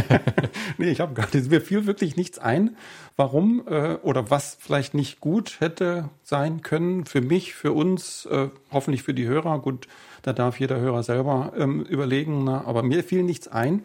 nee, 0.77 0.89
ich 0.89 1.01
habe 1.01 1.13
gar 1.13 1.27
nichts. 1.33 1.49
Mir 1.49 1.61
fiel 1.61 1.85
wirklich 1.85 2.15
nichts 2.15 2.39
ein, 2.39 2.77
warum 3.17 3.67
äh, 3.67 3.95
oder 3.95 4.29
was 4.29 4.57
vielleicht 4.59 4.93
nicht 4.93 5.19
gut 5.19 5.59
hätte 5.59 6.09
sein 6.23 6.61
können 6.61 7.05
für 7.05 7.21
mich, 7.21 7.53
für 7.53 7.73
uns, 7.73 8.25
äh, 8.27 8.49
hoffentlich 8.71 9.03
für 9.03 9.13
die 9.13 9.25
Hörer. 9.25 9.59
Gut, 9.59 9.87
da 10.21 10.31
darf 10.31 10.59
jeder 10.59 10.79
Hörer 10.79 11.03
selber 11.03 11.53
ähm, 11.57 11.81
überlegen. 11.81 12.45
Na, 12.45 12.63
aber 12.65 12.81
mir 12.81 13.03
fiel 13.03 13.23
nichts 13.23 13.47
ein, 13.47 13.83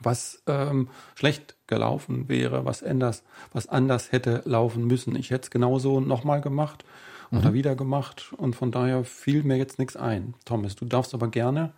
was 0.00 0.42
ähm, 0.46 0.88
schlecht 1.14 1.56
gelaufen 1.66 2.28
wäre, 2.28 2.64
was 2.64 2.82
anders, 2.82 3.24
was 3.52 3.68
anders 3.68 4.12
hätte 4.12 4.42
laufen 4.44 4.86
müssen. 4.86 5.16
Ich 5.16 5.30
hätte 5.30 5.46
es 5.46 5.50
genauso 5.50 6.00
nochmal 6.00 6.40
gemacht 6.40 6.84
oder 7.30 7.50
mhm. 7.50 7.54
wieder 7.54 7.74
gemacht 7.74 8.32
und 8.36 8.56
von 8.56 8.70
daher 8.70 9.04
fiel 9.04 9.42
mir 9.42 9.56
jetzt 9.56 9.78
nichts 9.78 9.96
ein. 9.96 10.34
Thomas, 10.44 10.76
du 10.76 10.84
darfst 10.84 11.14
aber 11.14 11.28
gerne 11.28 11.72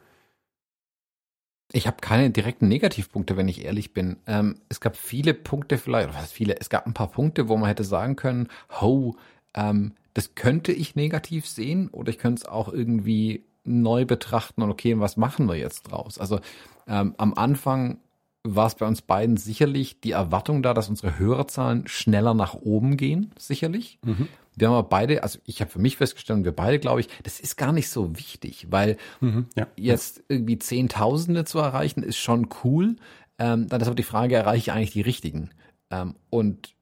ich 1.72 1.86
habe 1.86 1.98
keine 2.00 2.30
direkten 2.30 2.68
Negativpunkte, 2.68 3.36
wenn 3.36 3.48
ich 3.48 3.64
ehrlich 3.64 3.92
bin. 3.92 4.16
Ähm, 4.26 4.56
es 4.68 4.80
gab 4.80 4.96
viele 4.96 5.34
Punkte 5.34 5.78
vielleicht, 5.78 6.08
oder 6.08 6.18
was 6.18 6.32
viele, 6.32 6.58
es 6.58 6.70
gab 6.70 6.86
ein 6.86 6.94
paar 6.94 7.10
Punkte, 7.10 7.48
wo 7.48 7.56
man 7.56 7.68
hätte 7.68 7.84
sagen 7.84 8.16
können, 8.16 8.48
ho, 8.80 9.16
ähm, 9.54 9.92
das 10.14 10.34
könnte 10.34 10.72
ich 10.72 10.96
negativ 10.96 11.46
sehen 11.46 11.88
oder 11.88 12.10
ich 12.10 12.18
könnte 12.18 12.42
es 12.42 12.48
auch 12.48 12.72
irgendwie 12.72 13.44
neu 13.64 14.04
betrachten 14.04 14.62
und 14.62 14.70
okay, 14.70 14.98
was 14.98 15.16
machen 15.16 15.46
wir 15.46 15.56
jetzt 15.56 15.82
draus? 15.82 16.18
Also 16.18 16.40
ähm, 16.88 17.14
am 17.18 17.34
Anfang 17.34 17.98
war 18.42 18.66
es 18.66 18.74
bei 18.74 18.86
uns 18.86 19.02
beiden 19.02 19.36
sicherlich 19.36 20.00
die 20.00 20.12
Erwartung 20.12 20.62
da, 20.62 20.72
dass 20.72 20.88
unsere 20.88 21.18
Hörerzahlen 21.18 21.86
schneller 21.86 22.34
nach 22.34 22.54
oben 22.54 22.96
gehen, 22.96 23.32
sicherlich. 23.38 23.98
Mhm. 24.04 24.28
Wir 24.60 24.68
haben 24.68 24.76
aber 24.76 24.88
beide, 24.88 25.22
also 25.22 25.38
ich 25.44 25.60
habe 25.60 25.70
für 25.70 25.78
mich 25.78 25.96
festgestellt 25.96 26.38
und 26.38 26.44
wir 26.44 26.52
beide, 26.54 26.78
glaube 26.78 27.00
ich, 27.00 27.08
das 27.22 27.40
ist 27.40 27.56
gar 27.56 27.72
nicht 27.72 27.88
so 27.88 28.16
wichtig, 28.16 28.66
weil 28.70 28.96
mhm, 29.20 29.46
ja. 29.56 29.66
jetzt 29.76 30.22
irgendwie 30.28 30.58
Zehntausende 30.58 31.44
zu 31.44 31.58
erreichen, 31.58 32.02
ist 32.02 32.18
schon 32.18 32.48
cool. 32.62 32.96
Ähm, 33.38 33.68
dann 33.68 33.80
ist 33.80 33.86
aber 33.86 33.96
die 33.96 34.02
Frage, 34.02 34.36
erreiche 34.36 34.70
ich 34.70 34.72
eigentlich 34.72 34.92
die 34.92 35.00
richtigen? 35.00 35.50
Ähm, 35.90 36.14
und 36.28 36.74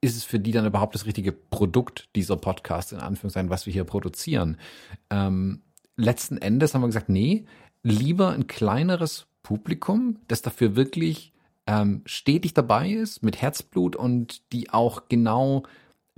ist 0.00 0.16
es 0.16 0.24
für 0.24 0.38
die 0.38 0.52
dann 0.52 0.66
überhaupt 0.66 0.94
das 0.94 1.06
richtige 1.06 1.32
Produkt 1.32 2.08
dieser 2.14 2.36
Podcast, 2.36 2.92
in 2.92 2.98
Anführungszeichen, 2.98 3.50
was 3.50 3.66
wir 3.66 3.72
hier 3.72 3.84
produzieren? 3.84 4.58
Ähm, 5.10 5.62
letzten 5.96 6.38
Endes 6.38 6.74
haben 6.74 6.82
wir 6.82 6.86
gesagt, 6.86 7.08
nee, 7.08 7.46
lieber 7.82 8.30
ein 8.30 8.46
kleineres 8.46 9.26
Publikum, 9.42 10.18
das 10.28 10.42
dafür 10.42 10.76
wirklich 10.76 11.32
ähm, 11.66 12.02
stetig 12.04 12.54
dabei 12.54 12.90
ist, 12.90 13.22
mit 13.22 13.40
Herzblut 13.40 13.96
und 13.96 14.52
die 14.52 14.70
auch 14.70 15.08
genau 15.08 15.64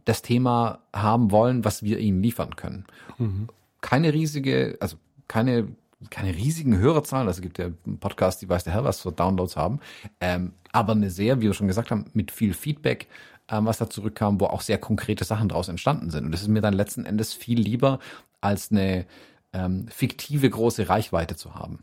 das 0.04 0.22
Thema 0.22 0.80
haben 0.94 1.30
wollen, 1.30 1.64
was 1.64 1.82
wir 1.82 1.98
ihnen 1.98 2.22
liefern 2.22 2.56
können. 2.56 2.86
Mhm. 3.18 3.48
Keine 3.80 4.12
riesige, 4.12 4.76
also 4.80 4.96
keine 5.28 5.68
keine 6.10 6.34
riesigen 6.34 6.78
Hörerzahlen, 6.78 7.26
also 7.26 7.38
es 7.38 7.42
gibt 7.42 7.58
ja 7.58 7.70
Podcasts, 7.98 8.40
die 8.40 8.48
weiß 8.48 8.64
der 8.64 8.72
Herr 8.72 8.84
was 8.84 9.00
für 9.00 9.10
Downloads 9.10 9.56
haben, 9.56 9.80
ähm, 10.20 10.52
aber 10.72 10.92
eine 10.92 11.10
sehr, 11.10 11.40
wie 11.40 11.46
wir 11.46 11.54
schon 11.54 11.66
gesagt 11.66 11.90
haben, 11.90 12.06
mit 12.12 12.30
viel 12.30 12.54
Feedback, 12.54 13.08
ähm, 13.48 13.66
was 13.66 13.78
da 13.78 13.90
zurückkam, 13.90 14.40
wo 14.40 14.46
auch 14.46 14.60
sehr 14.60 14.78
konkrete 14.78 15.24
Sachen 15.24 15.48
daraus 15.48 15.68
entstanden 15.68 16.10
sind. 16.10 16.24
Und 16.24 16.32
das 16.32 16.42
ist 16.42 16.48
mir 16.48 16.60
dann 16.60 16.74
letzten 16.74 17.04
Endes 17.04 17.34
viel 17.34 17.58
lieber, 17.58 17.98
als 18.40 18.70
eine 18.70 19.06
ähm, 19.52 19.88
fiktive 19.88 20.48
große 20.48 20.88
Reichweite 20.88 21.34
zu 21.34 21.54
haben. 21.54 21.80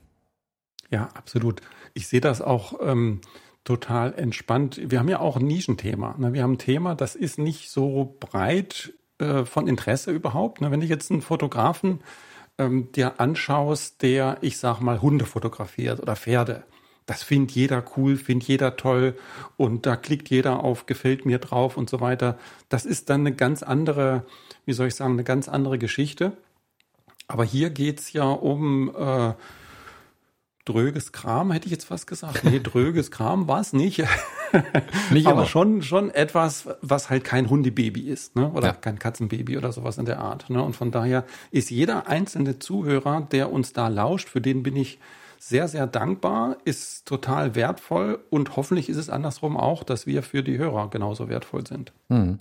Ja, 0.92 1.10
absolut. 1.14 1.62
Ich 1.94 2.08
sehe 2.08 2.22
das 2.22 2.42
auch 2.42 2.80
ähm, 2.82 3.20
total 3.66 4.14
entspannt. 4.14 4.80
Wir 4.82 5.00
haben 5.00 5.10
ja 5.10 5.20
auch 5.20 5.36
ein 5.36 5.46
Nischenthema. 5.46 6.16
Ne? 6.18 6.32
Wir 6.32 6.44
haben 6.44 6.54
ein 6.54 6.60
Thema, 6.60 6.96
das 6.96 7.16
ist 7.16 7.38
nicht 7.38 7.70
so 7.70 8.16
breit 8.20 8.94
äh, 9.18 9.44
von 9.44 9.68
Interesse 9.68 10.12
überhaupt. 10.12 10.62
Ne? 10.62 10.72
Wenn 10.72 10.82
ich 10.82 10.90
jetzt 10.90 11.12
einen 11.12 11.22
Fotografen 11.22 12.00
ähm, 12.58 12.92
dir 12.94 13.20
anschaust, 13.20 14.02
der, 14.04 14.38
ich 14.42 14.58
sag 14.58 14.80
mal, 14.80 15.02
Hunde 15.02 15.26
fotografiert 15.26 16.00
oder 16.00 16.16
Pferde, 16.16 16.64
das 17.08 17.24
findet 17.24 17.52
jeder 17.52 17.84
cool, 17.98 18.18
findet 18.18 18.48
jeder 18.48 18.78
toll 18.78 19.16
und 19.58 19.86
da 19.86 19.96
klickt 19.96 20.30
jeder 20.30 20.64
auf 20.64 20.86
gefällt 20.86 21.26
mir 21.26 21.40
drauf 21.40 21.78
und 21.78 21.90
so 21.90 22.00
weiter. 22.00 22.38
Das 22.70 22.86
ist 22.86 23.10
dann 23.10 23.22
eine 23.22 23.36
ganz 23.36 23.62
andere, 23.62 24.26
wie 24.66 24.74
soll 24.74 24.88
ich 24.88 24.96
sagen, 24.96 25.14
eine 25.14 25.24
ganz 25.24 25.48
andere 25.48 25.78
Geschichte. 25.78 26.38
Aber 27.28 27.44
hier 27.44 27.72
geht's 27.72 28.14
ja 28.14 28.26
um 28.30 28.90
äh, 28.96 29.34
dröges 30.66 31.12
Kram, 31.12 31.52
hätte 31.52 31.68
ich 31.68 31.72
jetzt 31.72 31.86
fast 31.86 32.08
gesagt. 32.08 32.44
Nee, 32.44 32.60
dröges 32.60 33.12
Kram 33.12 33.48
war 33.48 33.62
es 33.62 33.72
nicht. 33.72 34.04
nicht 35.12 35.28
aber 35.28 35.46
schon, 35.46 35.82
schon 35.84 36.10
etwas, 36.10 36.68
was 36.82 37.10
halt 37.10 37.24
kein 37.24 37.50
Hundebaby 37.50 38.02
ist, 38.02 38.36
ne? 38.36 38.52
Oder 38.52 38.68
ja. 38.68 38.74
kein 38.74 39.00
Katzenbaby 39.00 39.58
oder 39.58 39.72
sowas 39.72 39.98
in 39.98 40.06
der 40.06 40.20
Art. 40.20 40.50
Ne? 40.50 40.62
Und 40.62 40.76
von 40.76 40.92
daher 40.92 41.24
ist 41.52 41.70
jeder 41.70 42.08
einzelne 42.08 42.60
Zuhörer, 42.60 43.22
der 43.32 43.52
uns 43.52 43.74
da 43.74 43.88
lauscht, 43.88 44.28
für 44.28 44.42
den 44.42 44.64
bin 44.64 44.76
ich 44.76 45.00
sehr, 45.38 45.68
sehr 45.68 45.86
dankbar, 45.86 46.58
ist 46.66 47.06
total 47.06 47.54
wertvoll 47.54 48.20
und 48.30 48.56
hoffentlich 48.56 48.90
ist 48.90 48.98
es 48.98 49.10
andersrum 49.10 49.58
auch, 49.58 49.84
dass 49.84 50.08
wir 50.08 50.24
für 50.24 50.42
die 50.42 50.58
Hörer 50.58 50.90
genauso 50.90 51.30
wertvoll 51.30 51.68
sind. 51.68 51.94
Hm. 52.10 52.40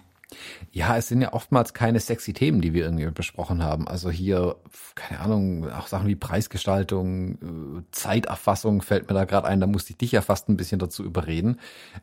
Ja, 0.72 0.96
es 0.96 1.08
sind 1.08 1.20
ja 1.22 1.32
oftmals 1.32 1.74
keine 1.74 2.00
sexy 2.00 2.32
Themen, 2.32 2.60
die 2.60 2.72
wir 2.72 2.84
irgendwie 2.84 3.06
besprochen 3.10 3.62
haben. 3.62 3.86
Also 3.86 4.10
hier, 4.10 4.56
keine 4.94 5.20
Ahnung, 5.20 5.70
auch 5.70 5.86
Sachen 5.86 6.08
wie 6.08 6.16
Preisgestaltung, 6.16 7.34
äh, 7.34 7.82
Zeiterfassung 7.92 8.82
fällt 8.82 9.08
mir 9.08 9.14
da 9.14 9.24
gerade 9.24 9.46
ein, 9.46 9.60
da 9.60 9.66
musste 9.66 9.90
ich 9.90 9.98
dich 9.98 10.12
ja 10.12 10.22
fast 10.22 10.48
ein 10.48 10.56
bisschen 10.56 10.78
dazu 10.78 11.04
überreden. 11.04 11.60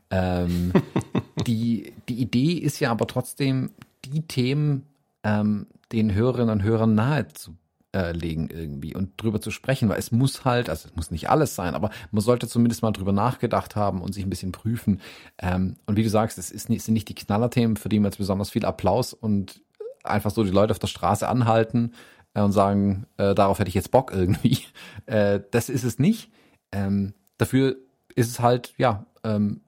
Ähm, 0.10 0.72
die, 1.48 1.94
die 2.08 2.22
Idee 2.22 2.54
ist 2.54 2.80
ja 2.80 2.92
aber 2.92 3.08
trotzdem, 3.08 3.72
die 4.06 4.22
Themen 4.22 4.86
ähm, 5.24 5.68
den 5.92 6.14
Hörerinnen 6.14 6.50
und 6.50 6.64
Hörern 6.64 6.96
nahe 6.96 7.28
zu 7.28 7.56
äh, 7.96 8.12
legen 8.12 8.50
irgendwie 8.50 8.96
und 8.96 9.22
drüber 9.22 9.42
zu 9.42 9.52
sprechen, 9.52 9.90
weil 9.90 10.00
es 10.00 10.12
muss 10.12 10.46
halt, 10.46 10.70
also 10.70 10.88
es 10.88 10.96
muss 10.96 11.12
nicht 11.12 11.30
alles 11.30 11.56
sein, 11.56 11.76
aber 11.76 11.90
man 12.12 12.22
sollte 12.22 12.48
zumindest 12.48 12.82
mal 12.82 12.92
drüber 12.92 13.12
nachgedacht 13.12 13.76
haben 13.76 14.02
und 14.02 14.14
sich 14.14 14.24
ein 14.24 14.30
bisschen 14.30 14.52
prüfen. 14.52 15.02
Ähm, 15.38 15.76
und 15.86 15.98
wie 15.98 16.04
du 16.04 16.10
sagst, 16.10 16.38
es 16.38 16.52
ist 16.52 16.70
nicht, 16.70 16.84
sind 16.84 16.94
nicht 16.94 17.10
die 17.10 17.16
Knallerthemen, 17.16 17.78
für 17.78 17.90
die 17.90 18.00
man 18.00 18.12
jetzt 18.12 18.18
besonders 18.18 18.50
viel 18.50 18.66
Applaus 18.66 19.14
und 19.14 19.62
einfach 20.04 20.32
so 20.32 20.44
die 20.44 20.52
Leute 20.52 20.72
auf 20.72 20.80
der 20.80 20.88
Straße 20.88 21.28
anhalten 21.28 21.94
äh, 22.34 22.42
und 22.42 22.52
sagen, 22.52 23.08
äh, 23.18 23.36
darauf 23.36 23.60
hätte 23.60 23.70
ich 23.70 23.76
jetzt 23.76 23.92
Bock 23.92 24.12
irgendwie. 24.14 24.60
Äh, 25.08 25.42
das 25.50 25.68
ist 25.68 25.84
es 25.84 25.98
nicht. 25.98 26.32
Ähm, 26.72 27.16
dafür 27.38 27.76
ist 28.16 28.30
es 28.30 28.40
halt, 28.40 28.74
ja, 28.78 29.08
ähm, 29.24 29.62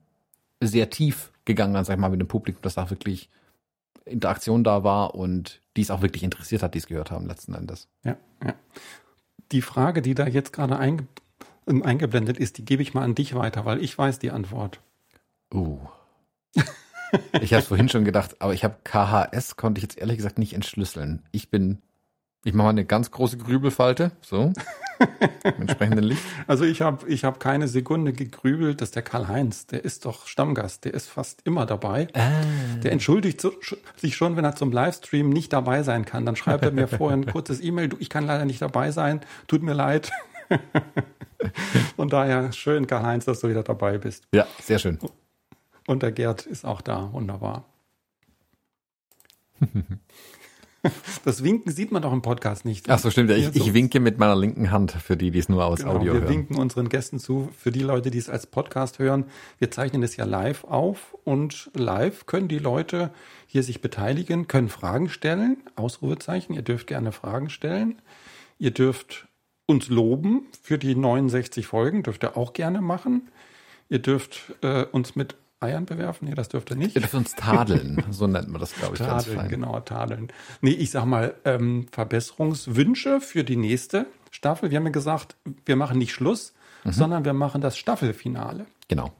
sehr 0.62 0.88
tief 0.88 1.32
gegangen, 1.44 1.74
dann 1.74 1.84
sag 1.84 1.94
ich 1.94 2.00
mal, 2.00 2.08
mit 2.08 2.20
dem 2.20 2.28
Publikum, 2.28 2.62
das 2.62 2.76
da 2.76 2.88
wirklich 2.88 3.28
Interaktion 4.04 4.64
da 4.64 4.84
war 4.84 5.14
und 5.14 5.60
die 5.76 5.82
es 5.82 5.90
auch 5.90 6.02
wirklich 6.02 6.22
interessiert 6.22 6.62
hat, 6.62 6.74
die 6.74 6.78
es 6.78 6.86
gehört 6.86 7.10
haben 7.10 7.26
letzten 7.26 7.54
Endes. 7.54 7.88
Ja, 8.04 8.16
ja. 8.44 8.54
Die 9.52 9.62
Frage, 9.62 10.02
die 10.02 10.14
da 10.14 10.26
jetzt 10.26 10.52
gerade 10.52 10.78
einge 10.78 11.06
eingeblendet 11.66 12.36
ist, 12.36 12.58
die 12.58 12.64
gebe 12.64 12.82
ich 12.82 12.92
mal 12.92 13.02
an 13.02 13.14
dich 13.14 13.34
weiter, 13.34 13.64
weil 13.64 13.82
ich 13.82 13.96
weiß 13.96 14.18
die 14.18 14.30
Antwort. 14.30 14.80
Uh. 15.52 15.78
ich 17.40 17.54
habe 17.54 17.62
vorhin 17.62 17.88
schon 17.88 18.04
gedacht, 18.04 18.36
aber 18.40 18.52
ich 18.52 18.64
habe 18.64 18.76
KHS 18.84 19.56
konnte 19.56 19.78
ich 19.78 19.82
jetzt 19.84 19.98
ehrlich 19.98 20.18
gesagt 20.18 20.38
nicht 20.38 20.52
entschlüsseln. 20.52 21.22
Ich 21.32 21.50
bin 21.50 21.80
ich 22.44 22.52
mache 22.52 22.66
mal 22.66 22.70
eine 22.70 22.84
ganz 22.84 23.10
große 23.10 23.38
Grübelfalte, 23.38 24.12
so. 24.20 24.52
Im 25.44 25.60
entsprechenden 25.62 26.04
Licht. 26.04 26.22
Also 26.46 26.64
ich 26.64 26.82
habe 26.82 27.08
ich 27.08 27.24
hab 27.24 27.40
keine 27.40 27.68
Sekunde 27.68 28.12
gegrübelt, 28.12 28.80
dass 28.80 28.90
der 28.90 29.02
Karl-Heinz, 29.02 29.66
der 29.66 29.84
ist 29.84 30.04
doch 30.04 30.26
Stammgast, 30.26 30.84
der 30.84 30.94
ist 30.94 31.08
fast 31.08 31.40
immer 31.46 31.64
dabei. 31.66 32.08
Ah. 32.12 32.30
Der 32.82 32.92
entschuldigt 32.92 33.44
sich 33.96 34.16
schon, 34.16 34.36
wenn 34.36 34.44
er 34.44 34.54
zum 34.54 34.72
Livestream 34.72 35.30
nicht 35.30 35.52
dabei 35.52 35.82
sein 35.82 36.04
kann. 36.04 36.26
Dann 36.26 36.36
schreibt 36.36 36.64
er 36.64 36.70
mir 36.70 36.86
vorher 36.86 37.16
ein 37.16 37.26
kurzes 37.26 37.62
E-Mail, 37.62 37.88
du, 37.88 37.96
ich 37.98 38.10
kann 38.10 38.26
leider 38.26 38.44
nicht 38.44 38.60
dabei 38.60 38.90
sein, 38.90 39.20
tut 39.46 39.62
mir 39.62 39.74
leid. 39.74 40.12
Von 41.96 42.08
daher 42.08 42.52
schön, 42.52 42.86
Karl-Heinz, 42.86 43.24
dass 43.24 43.40
du 43.40 43.48
wieder 43.48 43.62
dabei 43.62 43.98
bist. 43.98 44.24
Ja, 44.32 44.46
sehr 44.62 44.78
schön. 44.78 44.98
Und 45.86 46.02
der 46.02 46.12
Gerd 46.12 46.46
ist 46.46 46.64
auch 46.64 46.82
da, 46.82 47.10
wunderbar. 47.12 47.64
Das 51.24 51.42
Winken 51.42 51.72
sieht 51.72 51.90
man 51.92 52.02
doch 52.02 52.12
im 52.12 52.22
Podcast 52.22 52.64
nicht. 52.64 52.90
Ach 52.90 52.98
so, 52.98 53.10
stimmt. 53.10 53.30
Ich, 53.30 53.54
ich 53.54 53.72
winke 53.72 54.00
mit 54.00 54.18
meiner 54.18 54.36
linken 54.36 54.70
Hand 54.70 54.92
für 54.92 55.16
die, 55.16 55.30
die 55.30 55.38
es 55.38 55.48
nur 55.48 55.64
aus 55.64 55.78
genau, 55.78 55.92
Audio 55.92 56.04
wir 56.04 56.20
hören. 56.20 56.22
Wir 56.22 56.28
winken 56.28 56.56
unseren 56.56 56.88
Gästen 56.88 57.18
zu. 57.18 57.48
Für 57.56 57.72
die 57.72 57.80
Leute, 57.80 58.10
die 58.10 58.18
es 58.18 58.28
als 58.28 58.46
Podcast 58.46 58.98
hören, 58.98 59.24
wir 59.58 59.70
zeichnen 59.70 60.02
es 60.02 60.16
ja 60.16 60.24
live 60.24 60.64
auf 60.64 61.16
und 61.24 61.70
live 61.74 62.26
können 62.26 62.48
die 62.48 62.58
Leute 62.58 63.10
hier 63.46 63.62
sich 63.62 63.80
beteiligen, 63.80 64.48
können 64.48 64.68
Fragen 64.68 65.08
stellen. 65.08 65.58
Ausrufezeichen. 65.76 66.54
Ihr 66.54 66.62
dürft 66.62 66.86
gerne 66.86 67.12
Fragen 67.12 67.48
stellen. 67.48 68.02
Ihr 68.58 68.70
dürft 68.70 69.26
uns 69.66 69.88
loben 69.88 70.46
für 70.62 70.78
die 70.78 70.94
69 70.94 71.66
Folgen, 71.66 72.02
dürft 72.02 72.24
ihr 72.24 72.36
auch 72.36 72.52
gerne 72.52 72.80
machen. 72.80 73.30
Ihr 73.88 74.00
dürft 74.00 74.54
äh, 74.62 74.84
uns 74.84 75.16
mit 75.16 75.36
Eiern 75.64 75.86
bewerfen? 75.86 76.28
Nee, 76.28 76.34
das 76.34 76.48
dürfte 76.48 76.76
nicht. 76.76 76.94
Ihr 76.94 77.00
dürft 77.02 77.14
uns 77.14 77.34
tadeln, 77.34 78.04
so 78.10 78.26
nennt 78.26 78.48
man 78.48 78.60
das, 78.60 78.74
glaube 78.74 78.94
ich. 78.94 79.00
Tadeln, 79.00 79.36
ganz 79.36 79.48
genau, 79.48 79.80
tadeln. 79.80 80.28
Nee, 80.60 80.72
ich 80.72 80.90
sag 80.90 81.04
mal, 81.04 81.34
ähm, 81.44 81.86
Verbesserungswünsche 81.90 83.20
für 83.20 83.44
die 83.44 83.56
nächste 83.56 84.06
Staffel. 84.30 84.70
Wir 84.70 84.78
haben 84.78 84.86
ja 84.86 84.92
gesagt, 84.92 85.36
wir 85.64 85.76
machen 85.76 85.98
nicht 85.98 86.12
Schluss, 86.12 86.52
mhm. 86.84 86.92
sondern 86.92 87.24
wir 87.24 87.32
machen 87.32 87.60
das 87.60 87.76
Staffelfinale. 87.76 88.66
Genau. 88.88 89.12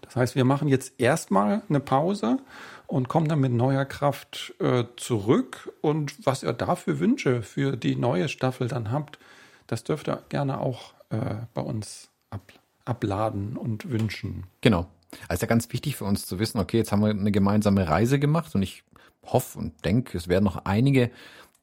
Das 0.00 0.16
heißt, 0.16 0.36
wir 0.36 0.44
machen 0.44 0.68
jetzt 0.68 0.92
erstmal 0.98 1.62
eine 1.68 1.80
Pause 1.80 2.38
und 2.86 3.08
kommen 3.08 3.28
dann 3.28 3.40
mit 3.40 3.52
neuer 3.52 3.84
Kraft 3.84 4.54
äh, 4.60 4.84
zurück. 4.96 5.72
Und 5.80 6.26
was 6.26 6.42
ihr 6.42 6.52
dafür 6.52 7.00
Wünsche 7.00 7.42
für 7.42 7.76
die 7.76 7.96
neue 7.96 8.28
Staffel 8.28 8.68
dann 8.68 8.92
habt, 8.92 9.18
das 9.66 9.84
dürft 9.84 10.08
ihr 10.08 10.22
gerne 10.28 10.60
auch 10.60 10.92
äh, 11.10 11.36
bei 11.54 11.62
uns 11.62 12.10
ab, 12.30 12.52
abladen 12.84 13.56
und 13.56 13.90
wünschen. 13.90 14.44
Genau. 14.60 14.86
Also 15.28 15.34
ist 15.34 15.42
ja 15.42 15.48
ganz 15.48 15.72
wichtig 15.72 15.96
für 15.96 16.04
uns 16.04 16.26
zu 16.26 16.38
wissen, 16.38 16.58
okay, 16.58 16.78
jetzt 16.78 16.92
haben 16.92 17.02
wir 17.02 17.10
eine 17.10 17.32
gemeinsame 17.32 17.88
Reise 17.88 18.18
gemacht 18.18 18.54
und 18.54 18.62
ich 18.62 18.84
hoffe 19.24 19.58
und 19.58 19.84
denke, 19.84 20.16
es 20.18 20.28
werden 20.28 20.44
noch 20.44 20.64
einige, 20.64 21.10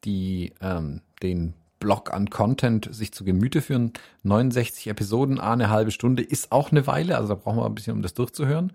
die 0.03 0.53
ähm, 0.61 1.01
den 1.21 1.53
Blog 1.79 2.13
an 2.13 2.29
Content 2.29 2.87
sich 2.93 3.11
zu 3.11 3.23
Gemüte 3.23 3.61
führen. 3.61 3.93
69 4.23 4.87
Episoden, 4.87 5.39
eine 5.39 5.69
halbe 5.69 5.91
Stunde 5.91 6.23
ist 6.23 6.51
auch 6.51 6.71
eine 6.71 6.87
Weile, 6.87 7.17
also 7.17 7.29
da 7.29 7.35
brauchen 7.35 7.57
wir 7.57 7.65
ein 7.65 7.75
bisschen, 7.75 7.93
um 7.93 8.01
das 8.01 8.13
durchzuhören. 8.13 8.73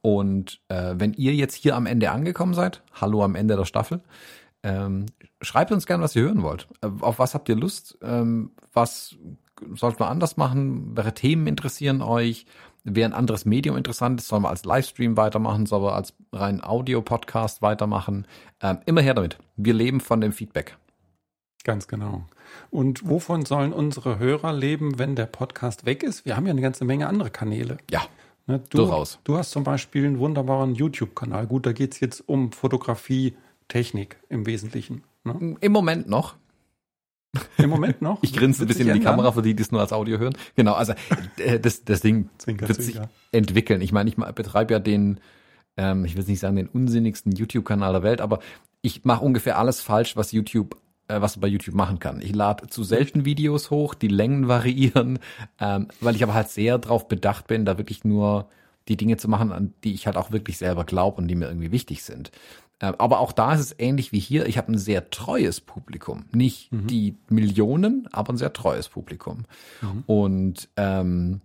Und 0.00 0.60
äh, 0.68 0.94
wenn 0.96 1.14
ihr 1.14 1.34
jetzt 1.34 1.54
hier 1.54 1.76
am 1.76 1.86
Ende 1.86 2.10
angekommen 2.10 2.54
seid, 2.54 2.82
hallo 2.92 3.24
am 3.24 3.34
Ende 3.34 3.56
der 3.56 3.64
Staffel, 3.64 4.02
ähm, 4.62 5.06
schreibt 5.40 5.72
uns 5.72 5.86
gerne, 5.86 6.02
was 6.02 6.16
ihr 6.16 6.22
hören 6.22 6.42
wollt. 6.42 6.68
Äh, 6.80 6.88
auf 7.00 7.18
was 7.18 7.34
habt 7.34 7.48
ihr 7.48 7.56
Lust? 7.56 7.98
Ähm, 8.02 8.52
was 8.72 9.16
sollten 9.74 10.00
wir 10.00 10.08
anders 10.08 10.36
machen? 10.36 10.96
Welche 10.96 11.14
Themen 11.14 11.46
interessieren 11.46 12.02
euch? 12.02 12.46
Wer 12.84 13.06
ein 13.06 13.12
anderes 13.12 13.44
Medium 13.44 13.76
interessant 13.76 14.20
ist, 14.20 14.28
soll 14.28 14.40
man 14.40 14.50
als 14.50 14.64
Livestream 14.64 15.16
weitermachen, 15.16 15.66
soll 15.66 15.80
man 15.80 15.94
als 15.94 16.14
rein 16.32 16.62
Audio-Podcast 16.62 17.62
weitermachen. 17.62 18.26
Ähm, 18.60 18.78
immer 18.86 19.00
her 19.00 19.14
damit. 19.14 19.38
Wir 19.56 19.74
leben 19.74 20.00
von 20.00 20.20
dem 20.20 20.32
Feedback. 20.32 20.76
Ganz 21.64 21.88
genau. 21.88 22.26
Und 22.70 23.08
wovon 23.08 23.46
sollen 23.46 23.72
unsere 23.72 24.18
Hörer 24.18 24.52
leben, 24.52 24.98
wenn 24.98 25.16
der 25.16 25.26
Podcast 25.26 25.86
weg 25.86 26.02
ist? 26.02 26.26
Wir 26.26 26.36
haben 26.36 26.46
ja 26.46 26.52
eine 26.52 26.60
ganze 26.60 26.84
Menge 26.84 27.08
andere 27.08 27.30
Kanäle. 27.30 27.78
Ja. 27.90 28.02
Ne, 28.46 28.60
du, 28.68 28.78
durchaus. 28.78 29.18
Du 29.24 29.38
hast 29.38 29.52
zum 29.52 29.64
Beispiel 29.64 30.04
einen 30.04 30.18
wunderbaren 30.18 30.74
YouTube-Kanal. 30.74 31.46
Gut, 31.46 31.64
da 31.64 31.72
geht 31.72 31.94
es 31.94 32.00
jetzt 32.00 32.28
um 32.28 32.52
Fotografie, 32.52 33.34
Technik 33.68 34.18
im 34.28 34.44
Wesentlichen. 34.44 35.02
Ne? 35.24 35.56
Im 35.60 35.72
Moment 35.72 36.06
noch. 36.06 36.34
Im 37.58 37.70
Moment 37.70 38.02
noch? 38.02 38.18
Ich 38.22 38.32
grinse 38.32 38.64
ein 38.64 38.68
bisschen 38.68 38.88
in 38.88 38.94
die 38.94 39.00
Kamera, 39.00 39.32
für 39.32 39.42
die, 39.42 39.54
die 39.54 39.62
es 39.62 39.72
nur 39.72 39.80
als 39.80 39.92
Audio 39.92 40.18
hören. 40.18 40.34
Genau, 40.56 40.74
also 40.74 40.94
äh, 41.38 41.58
das, 41.58 41.84
das 41.84 42.00
Ding 42.00 42.28
zwinker, 42.38 42.68
wird 42.68 42.82
zwinker. 42.82 43.02
sich 43.02 43.08
entwickeln. 43.32 43.80
Ich 43.80 43.92
meine, 43.92 44.08
ich 44.08 44.16
betreibe 44.16 44.74
ja 44.74 44.78
den, 44.80 45.20
ähm, 45.76 46.04
ich 46.04 46.16
will 46.16 46.24
nicht 46.24 46.40
sagen 46.40 46.56
den 46.56 46.68
unsinnigsten 46.68 47.32
YouTube-Kanal 47.32 47.92
der 47.92 48.02
Welt, 48.02 48.20
aber 48.20 48.40
ich 48.82 49.04
mache 49.04 49.24
ungefähr 49.24 49.58
alles 49.58 49.80
falsch, 49.80 50.16
was 50.16 50.32
YouTube 50.32 50.76
äh, 51.08 51.20
was 51.20 51.38
bei 51.38 51.48
YouTube 51.48 51.74
machen 51.74 51.98
kann. 51.98 52.22
Ich 52.22 52.34
lade 52.34 52.68
zu 52.68 52.82
selten 52.82 53.24
Videos 53.24 53.70
hoch, 53.70 53.94
die 53.94 54.08
Längen 54.08 54.48
variieren, 54.48 55.18
ähm, 55.60 55.88
weil 56.00 56.16
ich 56.16 56.22
aber 56.22 56.34
halt 56.34 56.48
sehr 56.48 56.78
darauf 56.78 57.08
bedacht 57.08 57.46
bin, 57.46 57.64
da 57.64 57.76
wirklich 57.78 58.04
nur 58.04 58.48
die 58.88 58.96
Dinge 58.96 59.16
zu 59.16 59.28
machen, 59.28 59.52
an 59.52 59.74
die 59.82 59.94
ich 59.94 60.06
halt 60.06 60.16
auch 60.16 60.30
wirklich 60.30 60.58
selber 60.58 60.84
glaube 60.84 61.18
und 61.18 61.28
die 61.28 61.34
mir 61.34 61.48
irgendwie 61.48 61.72
wichtig 61.72 62.02
sind. 62.02 62.30
Äh, 62.80 62.92
aber 62.98 63.20
auch 63.20 63.32
da 63.32 63.54
ist 63.54 63.60
es 63.60 63.74
ähnlich 63.78 64.12
wie 64.12 64.18
hier. 64.18 64.46
Ich 64.46 64.58
habe 64.58 64.72
ein 64.72 64.78
sehr 64.78 65.10
treues 65.10 65.60
Publikum. 65.60 66.24
Nicht 66.32 66.72
mhm. 66.72 66.86
die 66.86 67.16
Millionen, 67.28 68.08
aber 68.12 68.32
ein 68.32 68.36
sehr 68.36 68.52
treues 68.52 68.88
Publikum. 68.88 69.44
Mhm. 69.80 70.02
Und 70.06 70.68
ähm, 70.76 71.40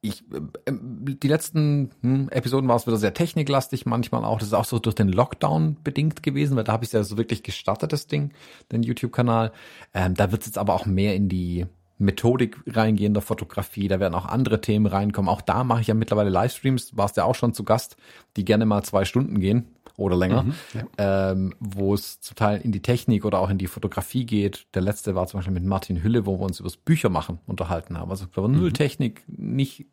ich, 0.00 0.22
äh, 0.32 0.72
die 0.72 1.28
letzten 1.28 1.90
hm, 2.02 2.28
Episoden 2.30 2.68
war 2.68 2.76
es 2.76 2.86
wieder 2.86 2.96
sehr 2.96 3.14
techniklastig, 3.14 3.86
manchmal 3.86 4.24
auch. 4.24 4.38
Das 4.38 4.48
ist 4.48 4.54
auch 4.54 4.64
so 4.64 4.78
durch 4.78 4.94
den 4.94 5.08
Lockdown 5.08 5.76
bedingt 5.82 6.22
gewesen, 6.22 6.56
weil 6.56 6.64
da 6.64 6.72
habe 6.72 6.84
ich 6.84 6.92
ja 6.92 7.02
so 7.02 7.16
wirklich 7.16 7.42
gestartet, 7.42 7.92
das 7.92 8.06
Ding, 8.06 8.32
den 8.72 8.82
YouTube-Kanal. 8.82 9.52
Ähm, 9.94 10.14
da 10.14 10.30
wird 10.30 10.42
es 10.42 10.48
jetzt 10.48 10.58
aber 10.58 10.74
auch 10.74 10.86
mehr 10.86 11.14
in 11.14 11.28
die 11.28 11.66
Methodik 11.98 12.58
reingehen 12.66 13.14
der 13.14 13.22
Fotografie. 13.22 13.88
Da 13.88 14.00
werden 14.00 14.14
auch 14.14 14.26
andere 14.26 14.60
Themen 14.60 14.86
reinkommen. 14.86 15.28
Auch 15.28 15.40
da 15.40 15.64
mache 15.64 15.80
ich 15.80 15.86
ja 15.86 15.94
mittlerweile 15.94 16.30
Livestreams, 16.30 16.96
warst 16.96 17.16
ja 17.16 17.24
auch 17.24 17.34
schon 17.34 17.54
zu 17.54 17.64
Gast, 17.64 17.96
die 18.36 18.44
gerne 18.44 18.66
mal 18.66 18.82
zwei 18.82 19.04
Stunden 19.04 19.40
gehen 19.40 19.66
oder 19.96 20.16
länger, 20.16 20.42
mhm, 20.42 20.54
ja. 20.74 21.32
ähm, 21.32 21.54
wo 21.58 21.94
es 21.94 22.20
zum 22.20 22.36
Teil 22.36 22.60
in 22.60 22.72
die 22.72 22.82
Technik 22.82 23.24
oder 23.24 23.40
auch 23.40 23.48
in 23.48 23.58
die 23.58 23.66
Fotografie 23.66 24.26
geht. 24.26 24.66
Der 24.74 24.82
letzte 24.82 25.14
war 25.14 25.26
zum 25.26 25.38
Beispiel 25.38 25.54
mit 25.54 25.64
Martin 25.64 26.02
Hülle, 26.02 26.26
wo 26.26 26.38
wir 26.38 26.44
uns 26.44 26.60
über 26.60 26.68
das 26.68 26.76
Büchermachen 26.76 27.38
unterhalten 27.46 27.96
haben. 27.98 28.10
Also 28.10 28.26
aber 28.34 28.48
null 28.48 28.68
mhm. 28.68 28.74
Technik, 28.74 29.24
nicht 29.26 29.86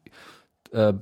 äh, 0.72 0.94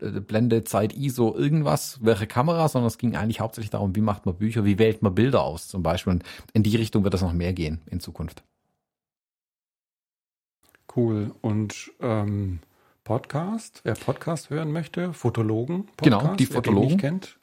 Blende, 0.00 0.64
Zeit, 0.64 0.94
ISO, 0.94 1.34
irgendwas, 1.34 1.98
welche 2.02 2.26
Kamera, 2.26 2.68
sondern 2.68 2.86
es 2.86 2.98
ging 2.98 3.16
eigentlich 3.16 3.40
hauptsächlich 3.40 3.70
darum, 3.70 3.96
wie 3.96 4.00
macht 4.00 4.26
man 4.26 4.36
Bücher, 4.36 4.64
wie 4.64 4.78
wählt 4.78 5.02
man 5.02 5.14
Bilder 5.14 5.42
aus 5.42 5.68
zum 5.68 5.82
Beispiel. 5.82 6.12
Und 6.12 6.24
in 6.52 6.62
die 6.62 6.76
Richtung 6.76 7.04
wird 7.04 7.14
das 7.14 7.22
noch 7.22 7.32
mehr 7.32 7.52
gehen 7.52 7.80
in 7.90 8.00
Zukunft. 8.00 8.44
Cool. 10.94 11.32
Und 11.40 11.90
ähm, 12.00 12.60
Podcast, 13.04 13.80
wer 13.84 13.94
Podcast 13.94 14.50
hören 14.50 14.72
möchte, 14.72 15.12
Fotologen. 15.12 15.88
-Podcast, 15.96 16.04
genau, 16.04 16.34
die 16.36 16.46
Fotologen. 16.46 16.90
Wer 16.90 16.96
kennt, 16.96 17.38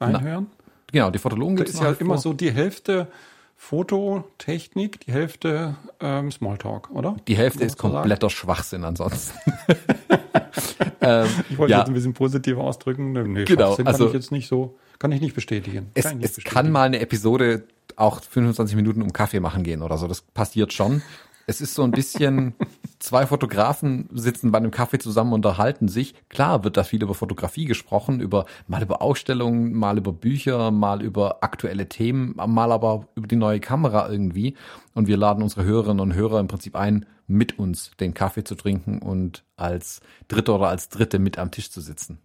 reinhören. 0.00 0.46
Na, 0.50 0.64
genau, 0.92 1.10
die 1.10 1.18
Fotologen 1.18 1.56
gibt 1.56 1.68
es 1.68 1.80
ja 1.80 1.92
immer 1.92 2.18
so 2.18 2.32
die 2.32 2.52
Hälfte 2.52 3.08
Fototechnik, 3.56 5.00
die 5.00 5.12
Hälfte 5.12 5.76
ähm, 6.00 6.30
Smalltalk, 6.32 6.90
oder? 6.90 7.16
Die 7.28 7.36
Hälfte 7.36 7.62
ist 7.62 7.76
kompletter? 7.76 8.30
Schwachsinn 8.30 8.84
ansonsten. 8.84 9.38
ähm, 11.02 11.28
ich 11.50 11.58
wollte 11.58 11.72
ja. 11.72 11.80
jetzt 11.80 11.88
ein 11.88 11.94
bisschen 11.94 12.14
positiver 12.14 12.62
ausdrücken. 12.64 13.12
Nee, 13.12 13.44
genau, 13.44 13.76
kann 13.76 13.86
also, 13.86 14.06
ich 14.06 14.14
jetzt 14.14 14.32
nicht 14.32 14.48
so, 14.48 14.78
kann 14.98 15.12
ich 15.12 15.20
nicht 15.20 15.34
bestätigen. 15.34 15.90
Es, 15.92 16.04
kann, 16.04 16.22
es 16.22 16.36
bestätigen. 16.36 16.54
kann 16.54 16.72
mal 16.72 16.84
eine 16.84 17.00
Episode 17.00 17.64
auch 17.96 18.22
25 18.22 18.76
Minuten 18.76 19.02
um 19.02 19.12
Kaffee 19.12 19.40
machen 19.40 19.62
gehen 19.62 19.82
oder 19.82 19.98
so. 19.98 20.08
Das 20.08 20.22
passiert 20.22 20.72
schon. 20.72 21.02
Es 21.50 21.60
ist 21.60 21.74
so 21.74 21.82
ein 21.82 21.90
bisschen, 21.90 22.54
zwei 23.00 23.26
Fotografen 23.26 24.08
sitzen 24.12 24.52
bei 24.52 24.58
einem 24.58 24.70
Kaffee 24.70 25.00
zusammen, 25.00 25.32
unterhalten 25.32 25.88
sich. 25.88 26.14
Klar 26.28 26.62
wird 26.62 26.76
da 26.76 26.84
viel 26.84 27.02
über 27.02 27.12
Fotografie 27.14 27.64
gesprochen, 27.64 28.20
über 28.20 28.46
mal 28.68 28.80
über 28.82 29.02
Ausstellungen, 29.02 29.72
mal 29.72 29.98
über 29.98 30.12
Bücher, 30.12 30.70
mal 30.70 31.02
über 31.02 31.42
aktuelle 31.42 31.88
Themen, 31.88 32.36
mal 32.36 32.70
aber 32.70 33.08
über 33.16 33.26
die 33.26 33.34
neue 33.34 33.58
Kamera 33.58 34.08
irgendwie. 34.08 34.54
Und 34.94 35.08
wir 35.08 35.16
laden 35.16 35.42
unsere 35.42 35.64
Hörerinnen 35.64 35.98
und 35.98 36.14
Hörer 36.14 36.38
im 36.38 36.46
Prinzip 36.46 36.76
ein, 36.76 37.04
mit 37.26 37.58
uns 37.58 37.90
den 37.98 38.14
Kaffee 38.14 38.44
zu 38.44 38.54
trinken 38.54 39.00
und 39.00 39.42
als 39.56 40.02
Dritte 40.28 40.54
oder 40.54 40.68
als 40.68 40.88
Dritte 40.88 41.18
mit 41.18 41.36
am 41.36 41.50
Tisch 41.50 41.72
zu 41.72 41.80
sitzen. 41.80 42.18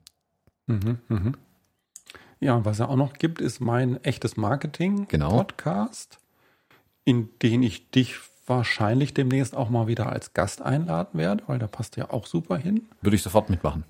Mhm, 0.67 0.99
mhm. 1.07 1.33
Ja, 2.39 2.63
was 2.63 2.77
es 2.79 2.85
auch 2.85 2.95
noch 2.95 3.13
gibt, 3.13 3.41
ist 3.41 3.59
mein 3.59 4.03
echtes 4.03 4.37
Marketing-Podcast, 4.37 6.19
genau. 6.19 6.23
in 7.05 7.29
den 7.41 7.63
ich 7.63 7.89
dich 7.89 8.19
wahrscheinlich 8.45 9.13
demnächst 9.13 9.55
auch 9.55 9.69
mal 9.69 9.87
wieder 9.87 10.11
als 10.11 10.33
Gast 10.33 10.61
einladen 10.61 11.17
werde, 11.19 11.43
weil 11.47 11.59
da 11.59 11.67
passt 11.67 11.97
ja 11.97 12.11
auch 12.11 12.25
super 12.25 12.57
hin. 12.57 12.87
Würde 13.01 13.15
ich 13.15 13.23
sofort 13.23 13.49
mitmachen. 13.49 13.83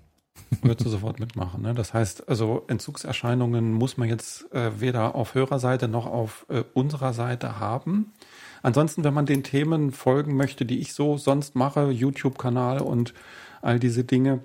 Würdest 0.61 0.85
du 0.85 0.89
sofort 0.89 1.19
mitmachen. 1.19 1.61
Ne? 1.61 1.73
Das 1.73 1.93
heißt, 1.93 2.27
also 2.29 2.63
Entzugserscheinungen 2.67 3.73
muss 3.73 3.97
man 3.97 4.09
jetzt 4.09 4.51
äh, 4.53 4.79
weder 4.79 5.15
auf 5.15 5.33
Hörerseite 5.33 5.87
noch 5.87 6.05
auf 6.05 6.45
äh, 6.49 6.63
unserer 6.73 7.13
Seite 7.13 7.59
haben. 7.59 8.13
Ansonsten, 8.61 9.03
wenn 9.03 9.13
man 9.13 9.25
den 9.25 9.43
Themen 9.43 9.91
folgen 9.91 10.35
möchte, 10.35 10.65
die 10.65 10.79
ich 10.79 10.93
so 10.93 11.17
sonst 11.17 11.55
mache, 11.55 11.91
YouTube-Kanal 11.91 12.81
und 12.81 13.13
all 13.61 13.79
diese 13.79 14.03
Dinge, 14.03 14.41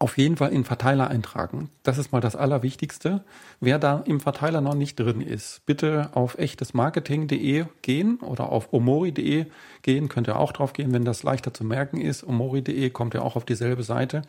auf 0.00 0.16
jeden 0.16 0.36
Fall 0.36 0.52
in 0.52 0.64
Verteiler 0.64 1.08
eintragen. 1.08 1.70
Das 1.82 1.98
ist 1.98 2.12
mal 2.12 2.20
das 2.20 2.36
Allerwichtigste. 2.36 3.24
Wer 3.60 3.78
da 3.78 4.02
im 4.06 4.20
Verteiler 4.20 4.60
noch 4.60 4.74
nicht 4.74 4.98
drin 4.98 5.20
ist, 5.20 5.66
bitte 5.66 6.10
auf 6.14 6.38
echtesmarketing.de 6.38 7.64
gehen 7.82 8.18
oder 8.20 8.50
auf 8.50 8.72
omori.de 8.72 9.46
gehen. 9.82 10.08
Könnt 10.08 10.28
ihr 10.28 10.38
auch 10.38 10.52
drauf 10.52 10.72
gehen, 10.72 10.92
wenn 10.92 11.04
das 11.04 11.24
leichter 11.24 11.52
zu 11.52 11.64
merken 11.64 12.00
ist. 12.00 12.22
omori.de 12.22 12.90
kommt 12.90 13.14
ja 13.14 13.22
auch 13.22 13.34
auf 13.34 13.44
dieselbe 13.44 13.82
Seite. 13.82 14.22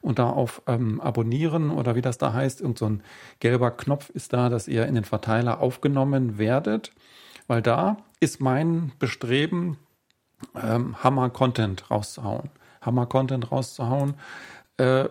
Und 0.00 0.18
da 0.18 0.30
auf 0.30 0.62
ähm, 0.66 1.00
Abonnieren 1.00 1.70
oder 1.70 1.94
wie 1.94 2.02
das 2.02 2.18
da 2.18 2.32
heißt, 2.32 2.60
irgend 2.60 2.78
so 2.78 2.86
ein 2.86 3.02
gelber 3.38 3.70
Knopf 3.70 4.10
ist 4.10 4.32
da, 4.32 4.48
dass 4.48 4.66
ihr 4.66 4.86
in 4.86 4.94
den 4.94 5.04
Verteiler 5.04 5.60
aufgenommen 5.60 6.38
werdet. 6.38 6.90
Weil 7.46 7.60
da 7.60 7.98
ist 8.18 8.40
mein 8.40 8.92
Bestreben, 8.98 9.76
ähm, 10.60 10.96
Hammer-Content 11.04 11.90
rauszuhauen. 11.90 12.48
Hammer-Content 12.80 13.52
rauszuhauen 13.52 14.14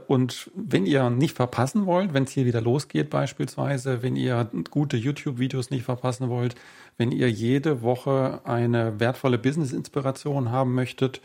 und 0.08 0.50
wenn 0.56 0.86
ihr 0.86 1.10
nicht 1.10 1.36
verpassen 1.36 1.86
wollt, 1.86 2.14
wenn 2.14 2.24
es 2.24 2.32
hier 2.32 2.46
wieder 2.46 2.62
losgeht 2.62 3.10
beispielsweise, 3.10 4.02
wenn 4.02 4.16
ihr 4.16 4.50
gute 4.70 4.98
YouTube-Videos 4.98 5.70
nicht 5.70 5.84
verpassen 5.84 6.30
wollt, 6.30 6.56
wenn 6.98 7.12
ihr 7.12 7.30
jede 7.30 7.82
Woche 7.82 8.42
eine 8.44 9.00
wertvolle 9.00 9.38
Business-Inspiration 9.38 10.52
haben 10.52 10.74
möchtet, 10.74 11.22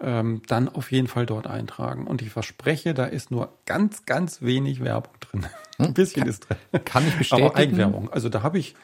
ähm, 0.00 0.42
dann 0.46 0.68
auf 0.68 0.92
jeden 0.92 1.06
Fall 1.06 1.26
dort 1.26 1.46
eintragen. 1.46 2.06
Und 2.06 2.22
ich 2.22 2.30
verspreche, 2.30 2.94
da 2.94 3.06
ist 3.06 3.30
nur 3.30 3.52
ganz, 3.64 4.04
ganz 4.04 4.42
wenig 4.42 4.82
Werbung 4.82 5.14
drin. 5.20 5.46
Ein 5.78 5.94
bisschen 5.94 6.22
kann, 6.22 6.28
ist 6.28 6.48
drin. 6.48 6.84
Kann 6.84 7.06
ich 7.06 7.16
bestätigen. 7.16 7.48
Aber 7.48 7.56
Eigenwerbung. 7.56 8.12
Also 8.12 8.28
da 8.28 8.42
habe 8.42 8.58
ich, 8.58 8.74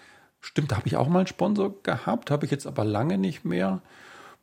stimmt, 0.40 0.72
da 0.72 0.76
habe 0.76 0.88
ich 0.88 0.96
auch 0.96 1.08
mal 1.08 1.20
einen 1.20 1.28
Sponsor 1.28 1.82
gehabt, 1.82 2.30
habe 2.30 2.44
ich 2.44 2.50
jetzt 2.50 2.66
aber 2.66 2.84
lange 2.84 3.18
nicht 3.18 3.44
mehr. 3.44 3.82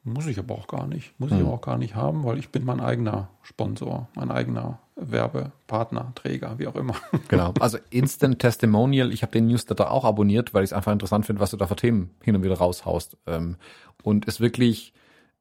Muss 0.03 0.27
ich 0.27 0.39
aber 0.39 0.55
auch 0.55 0.67
gar 0.67 0.87
nicht. 0.87 1.13
Muss 1.19 1.31
ich 1.31 1.37
hm. 1.37 1.45
aber 1.45 1.55
auch 1.55 1.61
gar 1.61 1.77
nicht 1.77 1.95
haben, 1.95 2.23
weil 2.23 2.39
ich 2.39 2.49
bin 2.49 2.63
mein 2.63 2.79
eigener 2.79 3.29
Sponsor, 3.41 4.07
mein 4.15 4.31
eigener 4.31 4.79
Werbepartner, 4.95 6.13
Träger, 6.15 6.57
wie 6.57 6.67
auch 6.67 6.75
immer. 6.75 6.95
Genau. 7.27 7.53
Also 7.59 7.77
Instant 7.89 8.39
Testimonial. 8.39 9.11
Ich 9.11 9.21
habe 9.21 9.31
den 9.31 9.47
Newsletter 9.47 9.91
auch 9.91 10.05
abonniert, 10.05 10.53
weil 10.53 10.63
ich 10.63 10.69
es 10.69 10.73
einfach 10.73 10.91
interessant 10.91 11.25
finde, 11.25 11.41
was 11.41 11.51
du 11.51 11.57
da 11.57 11.67
für 11.67 11.75
Themen 11.75 12.11
hin 12.23 12.35
und 12.35 12.43
wieder 12.43 12.57
raushaust. 12.57 13.17
Ähm, 13.27 13.57
und 14.01 14.25
ist 14.25 14.39
wirklich 14.39 14.93